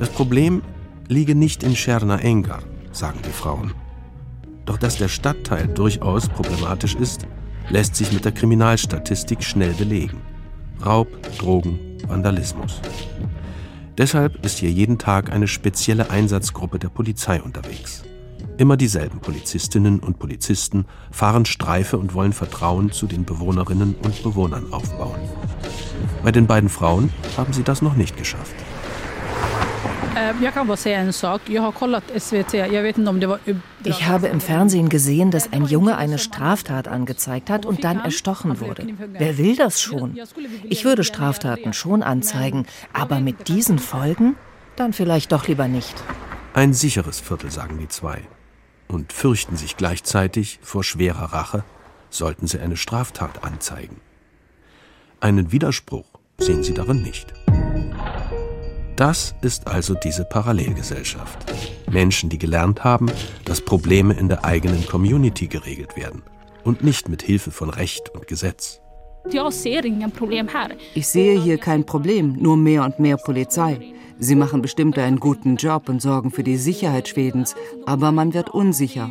Das 0.03 0.11
Problem 0.11 0.61
liege 1.07 1.33
nicht 1.33 1.63
in 1.63 1.77
Scherna 1.77 2.19
Engar, 2.19 2.59
sagen 2.91 3.19
die 3.25 3.31
Frauen. 3.31 3.73
Doch 4.65 4.77
dass 4.77 4.97
der 4.97 5.07
Stadtteil 5.07 5.65
durchaus 5.69 6.27
problematisch 6.27 6.95
ist, 6.95 7.25
lässt 7.69 7.95
sich 7.95 8.11
mit 8.11 8.25
der 8.25 8.33
Kriminalstatistik 8.33 9.41
schnell 9.41 9.71
belegen. 9.71 10.19
Raub, 10.85 11.07
Drogen, 11.37 11.79
Vandalismus. 12.05 12.81
Deshalb 13.97 14.43
ist 14.45 14.57
hier 14.57 14.71
jeden 14.71 14.97
Tag 14.97 15.31
eine 15.31 15.47
spezielle 15.47 16.09
Einsatzgruppe 16.09 16.79
der 16.79 16.89
Polizei 16.89 17.41
unterwegs. 17.41 18.03
Immer 18.57 18.75
dieselben 18.75 19.21
Polizistinnen 19.21 20.01
und 20.01 20.19
Polizisten 20.19 20.83
fahren 21.11 21.45
Streife 21.45 21.97
und 21.97 22.13
wollen 22.13 22.33
Vertrauen 22.33 22.91
zu 22.91 23.07
den 23.07 23.23
Bewohnerinnen 23.23 23.95
und 24.03 24.21
Bewohnern 24.21 24.73
aufbauen. 24.73 25.21
Bei 26.25 26.33
den 26.33 26.45
beiden 26.45 26.67
Frauen 26.67 27.09
haben 27.37 27.53
sie 27.53 27.63
das 27.63 27.81
noch 27.81 27.95
nicht 27.95 28.17
geschafft. 28.17 28.53
Ich 33.84 34.06
habe 34.06 34.28
im 34.28 34.41
Fernsehen 34.41 34.89
gesehen, 34.89 35.32
dass 35.32 35.52
ein 35.52 35.65
Junge 35.65 35.97
eine 35.97 36.19
Straftat 36.19 36.88
angezeigt 36.88 37.49
hat 37.49 37.65
und 37.65 37.84
dann 37.84 37.99
erstochen 37.99 38.60
wurde. 38.60 38.88
Wer 39.12 39.38
will 39.39 39.56
das 39.56 39.82
schon? 39.82 40.19
Ich 40.65 40.86
würde 40.86 41.04
Straftaten 41.04 41.73
schon 41.73 42.04
anzeigen, 42.04 42.67
aber 42.93 43.19
mit 43.19 43.47
diesen 43.47 43.80
Folgen? 43.80 44.36
Dann 44.76 44.93
vielleicht 44.93 45.32
doch 45.32 45.47
lieber 45.47 45.67
nicht. 45.67 45.95
Ein 46.54 46.73
sicheres 46.73 47.19
Viertel, 47.19 47.49
sagen 47.49 47.80
die 47.80 47.88
zwei. 47.88 48.21
Und 48.88 49.13
fürchten 49.13 49.56
sich 49.56 49.78
gleichzeitig 49.78 50.60
vor 50.62 50.84
schwerer 50.84 51.34
Rache, 51.34 51.63
sollten 52.12 52.45
sie 52.45 52.60
eine 52.60 52.78
Straftat 52.78 53.43
anzeigen. 53.43 53.99
Einen 55.19 55.52
Widerspruch 55.52 56.06
sehen 56.38 56.63
sie 56.63 56.73
darin 56.73 57.02
nicht. 57.02 57.34
Das 58.95 59.34
ist 59.41 59.67
also 59.67 59.95
diese 59.95 60.23
Parallelgesellschaft. 60.23 61.51
Menschen, 61.89 62.29
die 62.29 62.38
gelernt 62.38 62.84
haben, 62.84 63.08
dass 63.45 63.62
Probleme 63.62 64.13
in 64.13 64.29
der 64.29 64.45
eigenen 64.45 64.86
Community 64.86 65.47
geregelt 65.47 65.97
werden 65.97 66.21
und 66.63 66.84
nicht 66.84 67.10
mit 67.10 67.23
Hilfe 67.23 67.51
von 67.51 67.69
Recht 67.69 68.10
und 68.10 68.27
Gesetz. 68.27 68.82
Ich 70.93 71.08
sehe 71.08 71.39
hier 71.39 71.58
kein 71.58 71.86
Problem, 71.86 72.34
nur 72.34 72.58
mehr 72.58 72.84
und 72.84 72.99
mehr 72.99 73.17
Polizei. 73.17 73.93
Sie 74.19 74.36
machen 74.36 74.62
bestimmt 74.62 74.99
einen 74.99 75.19
guten 75.19 75.56
Job 75.56 75.89
und 75.89 76.01
sorgen 76.01 76.29
für 76.29 76.43
die 76.43 76.58
Sicherheit 76.58 77.08
Schwedens, 77.08 77.56
aber 77.86 78.12
man 78.12 78.34
wird 78.34 78.49
unsicher. 78.49 79.10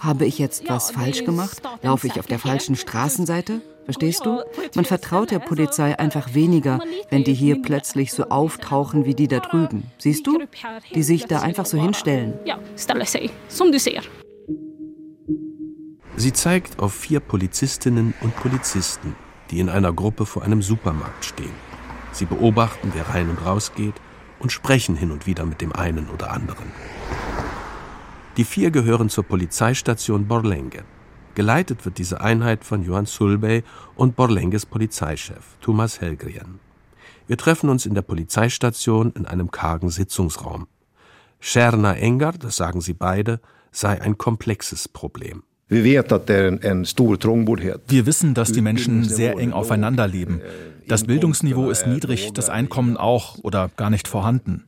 Habe 0.00 0.26
ich 0.26 0.38
jetzt 0.38 0.68
was 0.68 0.90
falsch 0.90 1.24
gemacht? 1.24 1.62
Laufe 1.82 2.06
ich 2.06 2.20
auf 2.20 2.26
der 2.26 2.38
falschen 2.38 2.76
Straßenseite? 2.76 3.62
Verstehst 3.84 4.24
du? 4.24 4.42
Man 4.74 4.84
vertraut 4.84 5.30
der 5.30 5.40
Polizei 5.40 5.98
einfach 5.98 6.34
weniger, 6.34 6.80
wenn 7.10 7.24
die 7.24 7.34
hier 7.34 7.60
plötzlich 7.60 8.12
so 8.12 8.24
auftauchen 8.28 9.04
wie 9.04 9.14
die 9.14 9.28
da 9.28 9.40
drüben. 9.40 9.84
Siehst 9.98 10.26
du? 10.26 10.38
Die 10.94 11.02
sich 11.02 11.26
da 11.26 11.40
einfach 11.40 11.66
so 11.66 11.80
hinstellen. 11.80 12.34
Sie 16.16 16.32
zeigt 16.32 16.78
auf 16.78 16.94
vier 16.94 17.20
Polizistinnen 17.20 18.14
und 18.20 18.36
Polizisten, 18.36 19.16
die 19.50 19.60
in 19.60 19.68
einer 19.68 19.92
Gruppe 19.92 20.26
vor 20.26 20.42
einem 20.42 20.62
Supermarkt 20.62 21.24
stehen. 21.24 21.54
Sie 22.12 22.26
beobachten, 22.26 22.92
wer 22.94 23.08
rein 23.08 23.30
und 23.30 23.44
raus 23.44 23.72
geht 23.74 23.94
und 24.38 24.52
sprechen 24.52 24.96
hin 24.96 25.10
und 25.10 25.26
wieder 25.26 25.46
mit 25.46 25.60
dem 25.60 25.72
einen 25.72 26.08
oder 26.10 26.30
anderen. 26.30 26.70
Die 28.36 28.44
vier 28.44 28.70
gehören 28.70 29.08
zur 29.08 29.24
Polizeistation 29.24 30.26
Borlänge. 30.26 30.84
Geleitet 31.34 31.84
wird 31.84 31.98
diese 31.98 32.20
Einheit 32.20 32.64
von 32.64 32.84
Johann 32.84 33.06
Sulbey 33.06 33.64
und 33.96 34.16
Borlänges 34.16 34.66
Polizeichef 34.66 35.56
Thomas 35.60 36.00
Helgren. 36.00 36.60
Wir 37.26 37.38
treffen 37.38 37.70
uns 37.70 37.86
in 37.86 37.94
der 37.94 38.02
Polizeistation 38.02 39.12
in 39.16 39.24
einem 39.24 39.50
kargen 39.50 39.88
Sitzungsraum. 39.88 40.66
Scherna 41.40 41.94
Engar, 41.94 42.32
das 42.32 42.56
sagen 42.56 42.82
sie 42.82 42.92
beide, 42.92 43.40
sei 43.70 44.00
ein 44.00 44.18
komplexes 44.18 44.88
Problem. 44.88 45.42
Wir 45.68 46.04
wissen, 48.06 48.34
dass 48.34 48.52
die 48.52 48.60
Menschen 48.60 49.04
sehr 49.04 49.38
eng 49.38 49.52
aufeinander 49.52 50.06
leben. 50.06 50.42
Das 50.86 51.04
Bildungsniveau 51.04 51.70
ist 51.70 51.86
niedrig, 51.86 52.32
das 52.34 52.50
Einkommen 52.50 52.98
auch 52.98 53.38
oder 53.42 53.70
gar 53.74 53.88
nicht 53.88 54.06
vorhanden. 54.06 54.64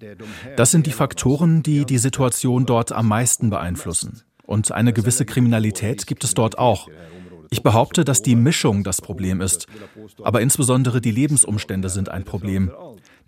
Das 0.56 0.70
sind 0.70 0.86
die 0.86 0.92
Faktoren, 0.92 1.62
die 1.62 1.84
die 1.84 1.98
Situation 1.98 2.64
dort 2.64 2.92
am 2.92 3.08
meisten 3.08 3.50
beeinflussen. 3.50 4.22
Und 4.46 4.72
eine 4.72 4.92
gewisse 4.92 5.24
Kriminalität 5.24 6.06
gibt 6.06 6.24
es 6.24 6.34
dort 6.34 6.58
auch. 6.58 6.88
Ich 7.50 7.62
behaupte, 7.62 8.04
dass 8.04 8.22
die 8.22 8.36
Mischung 8.36 8.84
das 8.84 9.00
Problem 9.00 9.40
ist. 9.40 9.66
Aber 10.22 10.40
insbesondere 10.40 11.00
die 11.00 11.10
Lebensumstände 11.10 11.88
sind 11.88 12.08
ein 12.08 12.24
Problem. 12.24 12.70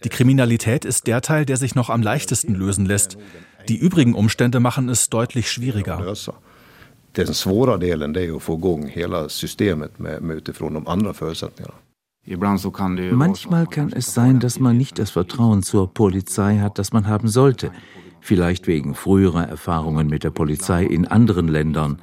Die 0.05 0.09
Kriminalität 0.09 0.85
ist 0.85 1.07
der 1.07 1.23
Teil, 1.23 1.47
der 1.47 1.57
sich 1.57 1.75
noch 1.75 1.91
am 1.91 2.03
leichtesten 2.03 2.55
lösen 2.55 2.87
lässt. 2.87 3.17
Die 3.69 3.77
übrigen 3.77 4.15
Umstände 4.15 4.61
machen 4.61 4.89
es 4.89 5.09
deutlich 5.09 5.51
schwieriger. 5.51 6.15
Den 7.17 7.35
svåra 7.35 7.79
delen 7.79 8.13
det 8.13 8.27
är 8.27 8.37
att 8.37 8.43
få 8.43 8.55
igång 8.55 8.89
hela 8.89 9.29
systemet 9.29 9.99
med, 9.99 10.23
med 10.23 10.37
utifrån 10.37 10.75
de 10.75 10.87
andra 10.87 11.15
förutsättningarna. 11.15 11.75
Manchmal 13.13 13.67
kann 13.67 13.93
es 13.93 14.13
sein, 14.15 14.41
dass 14.41 14.59
man 14.59 14.77
nicht 14.77 14.99
das 14.99 15.11
Vertrauen 15.11 15.63
zur 15.63 15.95
Polizei 15.95 16.59
hat, 16.59 16.79
das 16.79 16.93
man 16.93 17.07
haben 17.07 17.29
sollte. 17.29 17.71
Vielleicht 18.27 18.67
wegen 18.67 18.97
früherer 18.97 19.47
Erfahrungen 19.47 20.09
mit 20.09 20.25
der 20.25 20.33
Polizei 20.33 20.85
in 20.85 21.07
anderen 21.07 21.47
Ländern. 21.47 22.03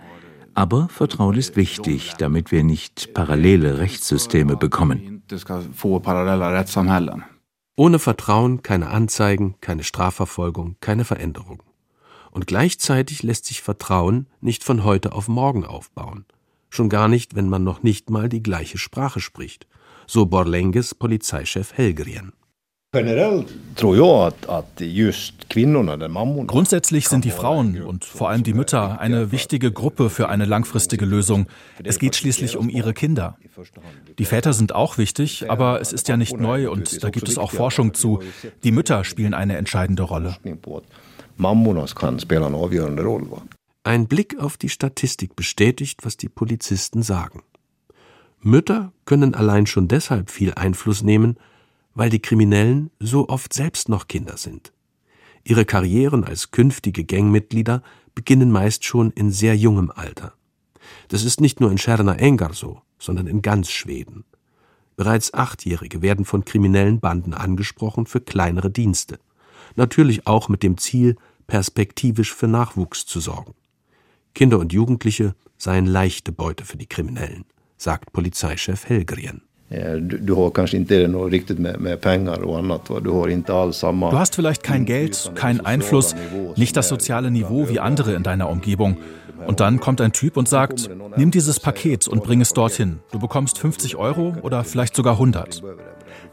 Aber 0.53 0.87
Vertrauen 0.87 1.35
ist 1.35 1.57
wichtig, 1.57 2.13
damit 2.17 2.49
wir 2.49 2.63
nicht 2.63 3.13
parallele 3.13 3.79
Rechtssysteme 3.79 4.55
bekommen. 4.55 5.21
Ohne 7.75 7.99
Vertrauen 7.99 8.61
keine 8.63 8.87
Anzeigen, 8.87 9.55
keine 9.59 9.83
Strafverfolgung, 9.83 10.77
keine 10.79 11.03
Veränderung. 11.03 11.61
Und 12.31 12.47
gleichzeitig 12.47 13.21
lässt 13.21 13.43
sich 13.43 13.61
Vertrauen 13.61 14.27
nicht 14.39 14.63
von 14.63 14.85
heute 14.85 15.11
auf 15.11 15.27
morgen 15.27 15.65
aufbauen. 15.65 16.23
Schon 16.69 16.87
gar 16.87 17.09
nicht, 17.09 17.35
wenn 17.35 17.49
man 17.49 17.65
noch 17.65 17.83
nicht 17.83 18.09
mal 18.09 18.29
die 18.29 18.41
gleiche 18.41 18.77
Sprache 18.77 19.19
spricht. 19.19 19.67
So 20.07 20.25
Borlenges 20.25 20.95
Polizeichef 20.95 21.73
Helgren. 22.93 23.45
Grundsätzlich 26.45 27.07
sind 27.07 27.25
die 27.25 27.31
Frauen 27.31 27.81
und 27.81 28.05
vor 28.05 28.29
allem 28.29 28.43
die 28.43 28.53
Mütter 28.53 28.99
eine 28.99 29.31
wichtige 29.31 29.71
Gruppe 29.71 30.11
für 30.11 30.29
eine 30.29 30.45
langfristige 30.45 31.05
Lösung. 31.05 31.47
Es 31.83 31.97
geht 31.97 32.15
schließlich 32.15 32.55
um 32.55 32.69
ihre 32.69 32.93
Kinder. 32.93 33.35
Die 34.19 34.25
Väter 34.25 34.53
sind 34.53 34.75
auch 34.75 34.99
wichtig, 34.99 35.49
aber 35.49 35.81
es 35.81 35.91
ist 35.91 36.07
ja 36.07 36.17
nicht 36.17 36.37
neu 36.37 36.69
und 36.69 37.03
da 37.03 37.09
gibt 37.09 37.27
es 37.27 37.39
auch 37.39 37.51
Forschung 37.51 37.95
zu. 37.95 38.19
Die 38.63 38.71
Mütter 38.71 39.03
spielen 39.03 39.33
eine 39.33 39.57
entscheidende 39.57 40.03
Rolle. 40.03 40.37
Ein 43.83 44.07
Blick 44.07 44.39
auf 44.39 44.57
die 44.57 44.69
Statistik 44.69 45.35
bestätigt, 45.35 46.01
was 46.03 46.15
die 46.15 46.29
Polizisten 46.29 47.01
sagen. 47.01 47.41
Mütter 48.39 48.91
können 49.05 49.33
allein 49.33 49.65
schon 49.65 49.87
deshalb 49.87 50.29
viel 50.29 50.53
Einfluss 50.53 51.01
nehmen, 51.01 51.37
weil 51.95 52.09
die 52.09 52.21
Kriminellen 52.21 52.89
so 52.99 53.29
oft 53.29 53.53
selbst 53.53 53.89
noch 53.89 54.07
Kinder 54.07 54.37
sind. 54.37 54.73
Ihre 55.43 55.65
Karrieren 55.65 56.23
als 56.23 56.51
künftige 56.51 57.03
Gangmitglieder 57.03 57.83
beginnen 58.15 58.51
meist 58.51 58.85
schon 58.85 59.11
in 59.11 59.31
sehr 59.31 59.55
jungem 59.55 59.91
Alter. 59.91 60.33
Das 61.09 61.23
ist 61.23 61.41
nicht 61.41 61.59
nur 61.59 61.71
in 61.71 61.77
Scherna 61.77 62.15
Engar 62.15 62.53
so, 62.53 62.81
sondern 62.99 63.27
in 63.27 63.41
ganz 63.41 63.69
Schweden. 63.69 64.23
Bereits 64.95 65.33
Achtjährige 65.33 66.01
werden 66.01 66.23
von 66.23 66.45
kriminellen 66.45 66.99
Banden 66.99 67.33
angesprochen 67.33 68.05
für 68.05 68.21
kleinere 68.21 68.69
Dienste. 68.69 69.19
Natürlich 69.75 70.27
auch 70.27 70.49
mit 70.49 70.63
dem 70.63 70.77
Ziel, 70.77 71.17
perspektivisch 71.47 72.33
für 72.33 72.47
Nachwuchs 72.47 73.05
zu 73.05 73.19
sorgen. 73.19 73.53
Kinder 74.33 74.59
und 74.59 74.71
Jugendliche 74.71 75.35
seien 75.57 75.85
leichte 75.85 76.31
Beute 76.31 76.65
für 76.65 76.77
die 76.77 76.87
Kriminellen, 76.87 77.45
sagt 77.77 78.13
Polizeichef 78.13 78.87
Helgren. 78.87 79.41
Du 84.11 84.19
hast 84.19 84.35
vielleicht 84.35 84.63
kein 84.63 84.85
Geld, 84.85 85.31
keinen 85.35 85.61
Einfluss, 85.61 86.15
nicht 86.55 86.77
das 86.77 86.87
soziale 86.87 87.31
Niveau 87.31 87.69
wie 87.69 87.79
andere 87.79 88.13
in 88.13 88.23
deiner 88.23 88.49
Umgebung. 88.49 88.97
Und 89.45 89.59
dann 89.59 89.79
kommt 89.79 89.99
ein 89.99 90.13
Typ 90.13 90.37
und 90.37 90.47
sagt, 90.47 90.89
nimm 91.17 91.31
dieses 91.31 91.59
Paket 91.59 92.07
und 92.07 92.23
bring 92.23 92.39
es 92.41 92.53
dorthin. 92.53 92.99
Du 93.11 93.19
bekommst 93.19 93.57
50 93.57 93.95
Euro 93.97 94.35
oder 94.41 94.63
vielleicht 94.63 94.95
sogar 94.95 95.13
100. 95.13 95.61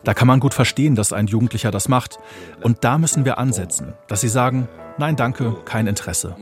Da 0.05 0.15
kann 0.15 0.29
man 0.29 0.41
gut 0.41 0.55
verstehen, 0.55 0.95
dass 0.95 1.13
ein 1.13 1.27
Jugendlicher 1.27 1.71
das 1.71 1.89
macht. 1.89 2.19
Und 2.63 2.85
da 2.85 2.99
müssen 2.99 3.25
wir 3.25 3.39
ansetzen, 3.39 3.95
dass 4.09 4.21
sie 4.21 4.29
sagen, 4.29 4.69
nein 4.99 5.17
danke, 5.17 5.57
kein 5.65 5.87
Interesse. 5.87 6.37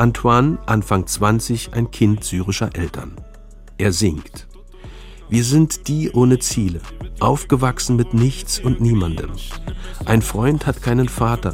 Antoine, 0.00 0.56
Anfang 0.64 1.06
20, 1.06 1.74
ein 1.74 1.90
Kind 1.90 2.24
syrischer 2.24 2.70
Eltern. 2.74 3.16
Er 3.76 3.92
singt. 3.92 4.48
Wir 5.28 5.44
sind 5.44 5.88
die 5.88 6.10
ohne 6.12 6.38
Ziele, 6.38 6.80
aufgewachsen 7.20 7.96
mit 7.96 8.14
nichts 8.14 8.58
und 8.58 8.80
niemandem. 8.80 9.32
Ein 10.06 10.22
Freund 10.22 10.66
hat 10.66 10.80
keinen 10.80 11.10
Vater, 11.10 11.52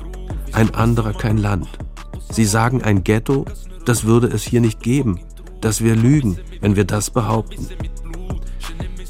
ein 0.52 0.72
anderer 0.76 1.12
kein 1.12 1.38
Land. 1.38 1.66
Sie 2.30 2.44
sagen 2.44 2.82
ein 2.82 3.02
Ghetto, 3.02 3.46
das 3.84 4.04
würde 4.04 4.28
es 4.28 4.44
hier 4.44 4.60
nicht 4.60 4.80
geben, 4.80 5.18
dass 5.60 5.82
wir 5.82 5.96
lügen, 5.96 6.38
wenn 6.60 6.76
wir 6.76 6.84
das 6.84 7.10
behaupten. 7.10 7.66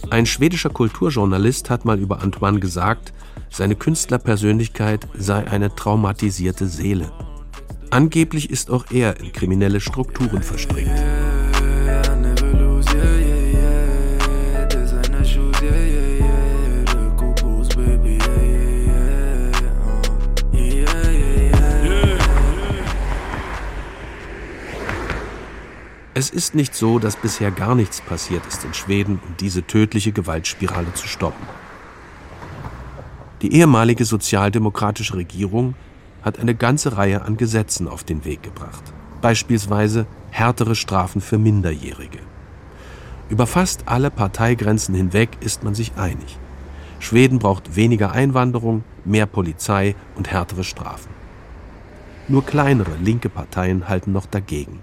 Ein 0.09 0.25
schwedischer 0.25 0.71
Kulturjournalist 0.71 1.69
hat 1.69 1.85
mal 1.85 1.99
über 1.99 2.23
Antoine 2.23 2.59
gesagt, 2.59 3.13
seine 3.51 3.77
Künstlerpersönlichkeit 3.77 5.07
sei 5.13 5.47
eine 5.47 5.75
traumatisierte 5.75 6.69
Seele. 6.69 7.13
Angeblich 7.91 8.51
ist 8.51 8.71
auch 8.71 8.87
er 8.91 9.21
in 9.21 9.33
kriminelle 9.33 9.81
Strukturen 9.81 10.43
verstrickt. 10.43 10.91
Es 26.19 26.31
ist 26.31 26.55
nicht 26.55 26.75
so, 26.75 26.99
dass 26.99 27.15
bisher 27.15 27.51
gar 27.51 27.75
nichts 27.75 28.01
passiert 28.01 28.47
ist 28.47 28.65
in 28.65 28.73
Schweden, 28.73 29.21
um 29.23 29.37
diese 29.39 29.67
tödliche 29.67 30.13
Gewaltspirale 30.13 30.95
zu 30.95 31.07
stoppen. 31.07 31.47
Die 33.43 33.53
ehemalige 33.53 34.07
sozialdemokratische 34.07 35.15
Regierung 35.15 35.75
hat 36.27 36.41
eine 36.41 36.57
ganze 36.57 36.97
Reihe 36.97 37.23
an 37.23 37.37
Gesetzen 37.37 37.87
auf 37.87 38.03
den 38.03 38.25
Weg 38.25 38.43
gebracht. 38.43 38.83
Beispielsweise 39.23 40.07
härtere 40.31 40.75
Strafen 40.75 41.21
für 41.21 41.39
Minderjährige. 41.39 42.19
Über 43.31 43.47
fast 43.47 43.87
alle 43.87 44.11
Parteigrenzen 44.11 44.95
hinweg 44.97 45.31
ist 45.41 45.63
man 45.63 45.77
sich 45.77 45.95
einig. 45.95 46.37
Schweden 46.99 47.39
braucht 47.39 47.77
weniger 47.77 48.11
Einwanderung, 48.11 48.83
mehr 49.05 49.27
Polizei 49.27 49.95
und 50.17 50.29
härtere 50.29 50.65
Strafen. 50.65 51.11
Nur 52.27 52.45
kleinere 52.45 52.97
linke 53.01 53.29
Parteien 53.29 53.89
halten 53.89 54.11
noch 54.11 54.27
dagegen. 54.27 54.81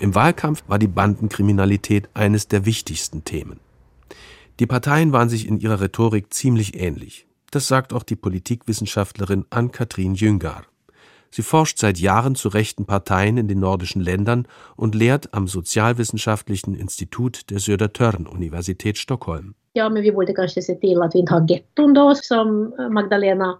Im 0.00 0.14
Wahlkampf 0.14 0.64
war 0.66 0.78
die 0.78 0.86
Bandenkriminalität 0.86 2.10
eines 2.12 2.46
der 2.48 2.66
wichtigsten 2.66 3.24
Themen. 3.24 3.58
Die 4.60 4.66
Parteien 4.66 5.12
waren 5.12 5.30
sich 5.30 5.48
in 5.48 5.60
ihrer 5.60 5.80
Rhetorik 5.80 6.32
ziemlich 6.34 6.78
ähnlich. 6.78 7.26
Das 7.52 7.68
sagt 7.68 7.92
auch 7.92 8.02
die 8.02 8.16
Politikwissenschaftlerin 8.16 9.44
Ann-Kathrin 9.50 10.14
Jüngar. 10.14 10.64
Sie 11.30 11.42
forscht 11.42 11.78
seit 11.78 11.98
Jahren 11.98 12.34
zu 12.34 12.48
rechten 12.48 12.86
Parteien 12.86 13.36
in 13.36 13.46
den 13.46 13.60
nordischen 13.60 14.00
Ländern 14.00 14.48
und 14.74 14.94
lehrt 14.94 15.34
am 15.34 15.46
Sozialwissenschaftlichen 15.46 16.74
Institut 16.74 17.50
der 17.50 17.58
Södertörn 17.58 18.26
Universität 18.26 18.96
Stockholm. 18.96 19.54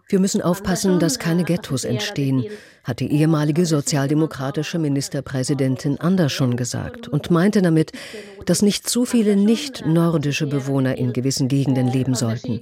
Wir 0.09 0.21
müssen 0.21 0.43
aufpassen, 0.43 0.99
dass 0.99 1.19
keine 1.19 1.45
Ghettos 1.45 1.85
entstehen, 1.85 2.45
hat 2.85 3.01
die 3.01 3.11
ehemalige 3.11 3.65
sozialdemokratische 3.65 4.79
Ministerpräsidentin 4.79 5.99
Andersson 6.01 6.57
gesagt 6.59 7.09
und 7.09 7.31
meinte 7.31 7.63
damit, 7.63 7.93
dass 8.45 8.61
nicht 8.61 8.87
zu 8.91 9.07
viele 9.07 9.37
nicht-nordische 9.37 10.47
Bewohner 10.47 10.99
in 10.99 11.15
gewissen 11.15 11.49
Gegenden 11.49 11.89
leben 11.89 12.15
sollten. 12.15 12.61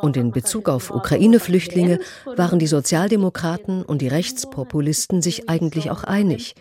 Und 0.00 0.16
in 0.16 0.30
Bezug 0.30 0.70
auf 0.70 0.90
Ukraine-Flüchtlinge 0.90 1.98
waren 2.36 2.58
die 2.58 2.66
Sozialdemokraten 2.66 3.82
und 3.82 4.00
die 4.00 4.08
Rechtspopulisten 4.08 5.20
sich 5.20 5.50
eigentlich 5.50 5.90
auch 5.90 6.04
einig. 6.04 6.54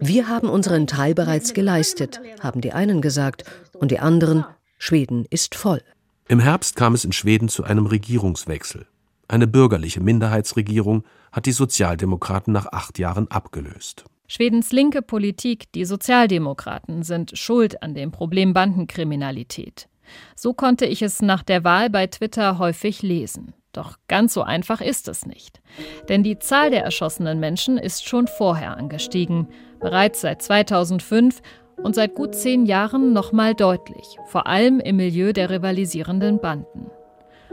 Wir 0.00 0.26
haben 0.26 0.48
unseren 0.48 0.88
Teil 0.88 1.14
bereits 1.14 1.54
geleistet, 1.54 2.20
haben 2.40 2.62
die 2.62 2.72
einen 2.72 3.00
gesagt, 3.00 3.44
und 3.78 3.92
die 3.92 4.00
anderen 4.00 4.44
Schweden 4.78 5.26
ist 5.28 5.54
voll. 5.54 5.82
Im 6.28 6.40
Herbst 6.40 6.76
kam 6.76 6.94
es 6.94 7.04
in 7.04 7.12
Schweden 7.12 7.48
zu 7.48 7.64
einem 7.64 7.86
Regierungswechsel. 7.86 8.86
Eine 9.26 9.46
bürgerliche 9.46 10.00
Minderheitsregierung 10.00 11.04
hat 11.32 11.46
die 11.46 11.52
Sozialdemokraten 11.52 12.52
nach 12.52 12.66
acht 12.72 12.98
Jahren 12.98 13.30
abgelöst. 13.30 14.04
Schwedens 14.28 14.72
linke 14.72 15.02
Politik, 15.02 15.72
die 15.72 15.84
Sozialdemokraten, 15.84 17.02
sind 17.02 17.36
schuld 17.36 17.82
an 17.82 17.94
dem 17.94 18.12
Problem 18.12 18.52
Bandenkriminalität. 18.52 19.88
So 20.36 20.54
konnte 20.54 20.86
ich 20.86 21.02
es 21.02 21.20
nach 21.20 21.42
der 21.42 21.64
Wahl 21.64 21.90
bei 21.90 22.06
Twitter 22.06 22.58
häufig 22.58 23.02
lesen. 23.02 23.54
Doch 23.72 23.96
ganz 24.08 24.34
so 24.34 24.42
einfach 24.42 24.80
ist 24.80 25.08
es 25.08 25.26
nicht. 25.26 25.60
Denn 26.08 26.22
die 26.22 26.38
Zahl 26.38 26.70
der 26.70 26.84
erschossenen 26.84 27.38
Menschen 27.40 27.78
ist 27.78 28.06
schon 28.06 28.26
vorher 28.26 28.76
angestiegen. 28.76 29.48
Bereits 29.80 30.22
seit 30.22 30.42
2005 30.42 31.42
und 31.82 31.94
seit 31.94 32.14
gut 32.14 32.34
zehn 32.34 32.66
Jahren 32.66 33.12
nochmal 33.12 33.54
deutlich, 33.54 34.16
vor 34.26 34.46
allem 34.46 34.80
im 34.80 34.96
Milieu 34.96 35.32
der 35.32 35.50
rivalisierenden 35.50 36.40
Banden. 36.40 36.90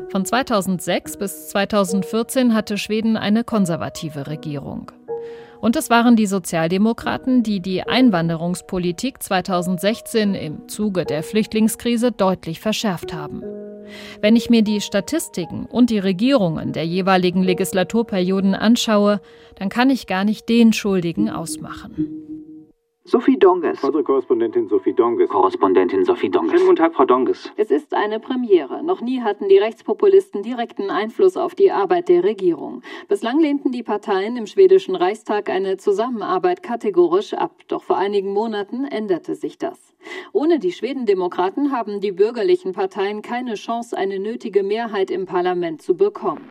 Von 0.09 0.25
2006 0.25 1.17
bis 1.17 1.49
2014 1.49 2.53
hatte 2.53 2.77
Schweden 2.77 3.17
eine 3.17 3.43
konservative 3.43 4.27
Regierung. 4.27 4.91
Und 5.61 5.75
es 5.75 5.89
waren 5.89 6.15
die 6.15 6.27
Sozialdemokraten, 6.27 7.41
die 7.41 7.59
die 7.59 7.83
Einwanderungspolitik 7.83 9.23
2016 9.23 10.35
im 10.35 10.67
Zuge 10.67 11.05
der 11.05 11.23
Flüchtlingskrise 11.23 12.11
deutlich 12.11 12.59
verschärft 12.59 13.13
haben. 13.13 13.41
Wenn 14.21 14.35
ich 14.35 14.49
mir 14.49 14.61
die 14.61 14.81
Statistiken 14.81 15.65
und 15.65 15.89
die 15.89 15.99
Regierungen 15.99 16.73
der 16.73 16.85
jeweiligen 16.85 17.43
Legislaturperioden 17.43 18.55
anschaue, 18.55 19.21
dann 19.55 19.69
kann 19.69 19.89
ich 19.89 20.07
gar 20.07 20.23
nicht 20.23 20.49
den 20.49 20.73
Schuldigen 20.73 21.29
ausmachen. 21.29 22.34
Sophie 23.07 23.37
Donges. 23.37 23.83
Unsere 23.83 24.03
Korrespondentin 24.03 24.67
Sophie 24.67 24.91
Donges. 24.91 25.29
Korrespondentin 25.29 26.03
Sophie 26.03 26.27
Donges. 26.27 26.53
Schönen 26.53 26.65
guten 26.65 26.77
Tag, 26.77 26.95
Frau 26.95 27.05
Donges. 27.05 27.51
Es 27.55 27.69
ist 27.69 27.93
eine 27.93 28.19
Premiere. 28.19 28.81
Noch 28.81 28.99
nie 28.99 29.21
hatten 29.21 29.47
die 29.47 29.59
Rechtspopulisten 29.59 30.41
direkten 30.41 30.89
Einfluss 30.89 31.37
auf 31.37 31.53
die 31.53 31.71
Arbeit 31.71 32.09
der 32.09 32.23
Regierung. 32.23 32.81
Bislang 33.07 33.39
lehnten 33.39 33.71
die 33.71 33.83
Parteien 33.83 34.37
im 34.37 34.47
schwedischen 34.47 34.95
Reichstag 34.95 35.51
eine 35.51 35.77
Zusammenarbeit 35.77 36.63
kategorisch 36.63 37.35
ab. 37.35 37.51
Doch 37.67 37.83
vor 37.83 37.97
einigen 37.97 38.33
Monaten 38.33 38.85
änderte 38.85 39.35
sich 39.35 39.59
das. 39.59 39.93
Ohne 40.33 40.57
die 40.57 40.71
Schwedendemokraten 40.71 41.71
haben 41.71 42.01
die 42.01 42.11
bürgerlichen 42.11 42.73
Parteien 42.73 43.21
keine 43.21 43.53
Chance, 43.53 43.95
eine 43.95 44.17
nötige 44.17 44.63
Mehrheit 44.63 45.11
im 45.11 45.27
Parlament 45.27 45.83
zu 45.83 45.95
bekommen. 45.95 46.49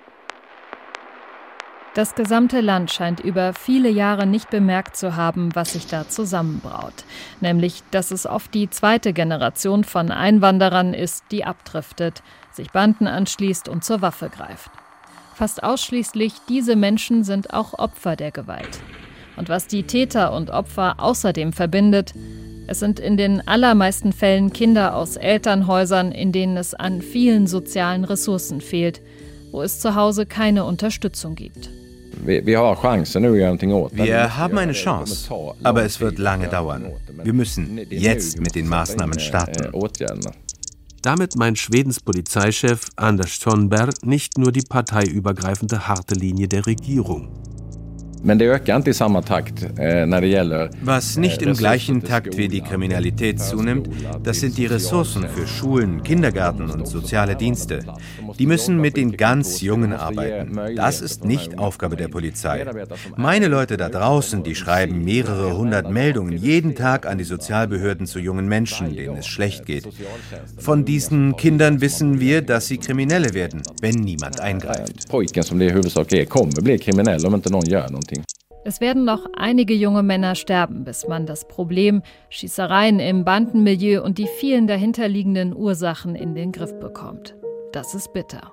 Das 1.94 2.16
gesamte 2.16 2.61
Land 2.61 2.90
scheint 2.90 3.20
über 3.20 3.52
viele 3.54 3.88
Jahre 3.88 4.26
nicht 4.26 4.50
bemerkt 4.50 4.96
zu 4.96 5.14
haben, 5.14 5.54
was 5.54 5.74
sich 5.74 5.87
da 5.87 6.09
zusammenbraut. 6.09 7.04
Nämlich, 7.40 7.85
dass 7.92 8.11
es 8.11 8.26
oft 8.26 8.52
die 8.52 8.68
zweite 8.68 9.12
Generation 9.12 9.85
von 9.85 10.11
Einwanderern 10.11 10.92
ist, 10.92 11.22
die 11.30 11.44
abdriftet, 11.44 12.24
sich 12.50 12.72
Banden 12.72 13.07
anschließt 13.07 13.68
und 13.68 13.85
zur 13.85 14.02
Waffe 14.02 14.28
greift. 14.28 14.72
Fast 15.37 15.62
ausschließlich 15.62 16.35
diese 16.48 16.74
Menschen 16.74 17.22
sind 17.22 17.54
auch 17.54 17.78
Opfer 17.78 18.16
der 18.16 18.33
Gewalt. 18.33 18.80
Und 19.37 19.48
was 19.48 19.68
die 19.68 19.85
Täter 19.85 20.33
und 20.33 20.50
Opfer 20.50 20.96
außerdem 20.98 21.52
verbindet, 21.52 22.12
es 22.66 22.80
sind 22.80 22.98
in 22.98 23.16
den 23.16 23.46
allermeisten 23.46 24.12
Fällen 24.12 24.52
Kinder 24.52 24.96
aus 24.96 25.14
Elternhäusern, 25.16 26.11
in 26.11 26.33
denen 26.33 26.57
es 26.57 26.74
an 26.74 27.02
vielen 27.02 27.46
sozialen 27.46 28.02
Ressourcen 28.02 28.61
fehlt, 28.61 29.00
wo 29.52 29.62
es 29.62 29.78
zu 29.78 29.94
Hause 29.94 30.26
keine 30.26 30.64
Unterstützung 30.64 31.37
gibt. 31.37 31.70
Wir 33.92 34.37
haben 34.37 34.59
eine 34.59 34.72
Chance, 34.72 35.29
aber 35.62 35.83
es 35.85 36.00
wird 36.00 36.18
lange 36.18 36.48
dauern. 36.48 36.92
Wir 37.22 37.33
müssen 37.33 37.81
jetzt 37.90 38.40
mit 38.40 38.55
den 38.55 38.68
Maßnahmen 38.68 39.18
starten. 39.18 39.72
Damit 41.03 41.37
meint 41.37 41.59
Schwedens 41.59 42.00
Polizeichef 42.00 42.88
Anders 42.96 43.38
Thornberg 43.38 44.07
nicht 44.07 44.38
nur 44.38 44.53
die 44.53 44.62
parteiübergreifende 44.62 45.87
harte 45.87 46.14
Linie 46.14 46.48
der 46.48 46.66
Regierung. 46.66 47.29
Eh, 49.77 50.07
Was 50.83 51.17
nicht 51.19 51.43
im 51.43 51.53
gleichen 51.53 52.03
Takt 52.03 52.39
wie 52.39 52.49
die 52.49 52.63
Kriminalität 52.63 53.39
zunimmt, 53.39 53.91
das 54.23 54.41
sind 54.41 54.57
die 54.57 54.65
Ressourcen 54.65 55.29
für 55.29 55.47
Schulen, 55.47 56.03
Kindergärten 56.03 56.71
und 56.71 56.89
soziale 56.89 57.37
Dienste. 57.37 57.81
Die 58.39 58.47
müssen 58.47 58.81
mit 58.81 58.97
den 58.97 59.17
ganz 59.19 59.61
Jungen 59.61 59.93
arbeiten. 59.93 60.59
Das 60.75 61.03
ist 61.03 61.25
nicht 61.25 61.59
Aufgabe 61.59 61.97
der 61.97 62.09
Polizei. 62.09 62.65
Meine 63.17 63.49
Leute 63.49 63.77
da 63.77 63.91
draußen, 63.91 64.43
die 64.43 64.55
schreiben 64.55 65.05
mehrere 65.05 65.57
hundert 65.57 65.91
Meldungen 65.91 66.37
jeden 66.37 66.75
Tag 66.75 67.07
an 67.07 67.19
die 67.19 67.25
Sozialbehörden 67.25 68.07
zu 68.07 68.19
jungen 68.21 68.49
Menschen, 68.49 68.97
denen 68.97 69.19
es 69.19 69.27
schlecht 69.27 69.67
geht. 69.67 69.87
Von 70.59 70.87
diesen 70.87 71.37
Kindern 71.37 71.83
wissen 71.83 72.21
wir, 72.21 72.41
dass 72.41 72.69
sie 72.69 72.79
Kriminelle 72.79 73.35
werden, 73.35 73.63
wenn 73.83 73.97
niemand 73.97 74.41
eingreift. 74.41 75.05
Es 78.66 78.81
werden 78.81 79.05
noch 79.05 79.27
einige 79.37 79.74
junge 79.74 80.03
Männer 80.03 80.35
sterben, 80.35 80.85
bis 80.85 81.07
man 81.07 81.27
das 81.27 81.46
Problem 81.46 82.03
Schießereien 82.31 82.98
im 82.98 83.22
Bandenmilieu 83.24 84.03
und 84.03 84.16
die 84.16 84.27
vielen 84.27 84.66
dahinterliegenden 84.66 85.55
Ursachen 85.55 86.14
in 86.14 86.35
den 86.35 86.50
Griff 86.50 86.72
bekommt. 86.81 87.37
Das 87.72 87.94
ist 87.94 88.14
bitter. 88.14 88.53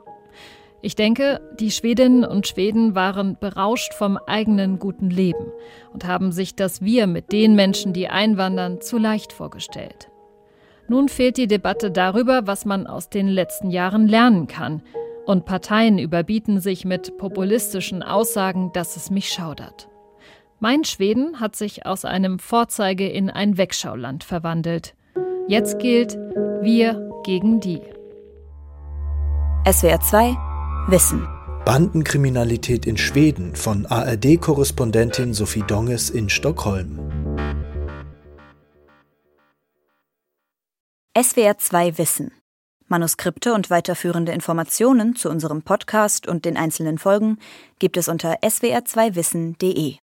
Ich 0.82 0.96
denke, 0.96 1.40
die 1.60 1.72
Schwedinnen 1.72 2.26
und 2.26 2.46
Schweden 2.46 2.94
waren 2.94 3.38
berauscht 3.40 3.94
vom 3.94 4.18
eigenen 4.18 4.80
guten 4.80 5.10
Leben 5.10 5.46
und 5.94 6.06
haben 6.06 6.34
sich 6.34 6.56
das 6.56 6.82
Wir 6.82 7.08
mit 7.08 7.32
den 7.32 7.56
Menschen, 7.56 7.94
die 7.94 8.10
einwandern, 8.10 8.82
zu 8.82 8.98
leicht 8.98 9.32
vorgestellt. 9.32 10.10
Nun 10.90 11.08
fehlt 11.08 11.38
die 11.38 11.48
Debatte 11.48 11.90
darüber, 11.90 12.48
was 12.48 12.66
man 12.66 12.86
aus 12.86 13.10
den 13.10 13.30
letzten 13.30 13.70
Jahren 13.70 14.08
lernen 14.08 14.48
kann, 14.48 14.82
und 15.26 15.46
Parteien 15.46 16.00
überbieten 16.00 16.60
sich 16.60 16.84
mit 16.84 17.18
populistischen 17.18 18.02
Aussagen, 18.02 18.72
dass 18.74 18.98
es 18.98 19.12
mich 19.12 19.30
schaudert. 19.30 19.88
Mein 20.64 20.84
Schweden 20.84 21.40
hat 21.40 21.56
sich 21.56 21.88
aus 21.88 22.06
einem 22.06 22.38
Vorzeige 22.38 23.10
in 23.10 23.32
ein 23.32 23.58
Wegschauland 23.58 24.24
verwandelt. 24.24 24.94
Jetzt 25.48 25.80
gilt 25.80 26.16
wir 26.62 27.10
gegen 27.24 27.60
die. 27.60 27.82
SWR 29.68 30.00
2 30.00 30.38
Wissen. 30.86 31.28
Bandenkriminalität 31.66 32.86
in 32.86 32.96
Schweden 32.96 33.56
von 33.56 33.88
ARD-Korrespondentin 33.88 35.34
Sophie 35.34 35.64
Donges 35.64 36.12
in 36.12 36.30
Stockholm. 36.30 37.00
SWR 41.20 41.58
2 41.58 41.98
Wissen. 41.98 42.34
Manuskripte 42.88 43.56
und 43.56 43.72
weiterführende 43.72 44.32
Informationen 44.32 45.16
zu 45.16 45.32
unserem 45.32 45.64
Podcast 45.64 46.28
und 46.28 46.46
den 46.46 46.56
einzelnen 46.56 47.00
Folgen 47.00 47.40
gibt 47.80 47.98
es 47.98 48.08
unter 48.08 48.36
swr2wissen.de. 48.44 49.96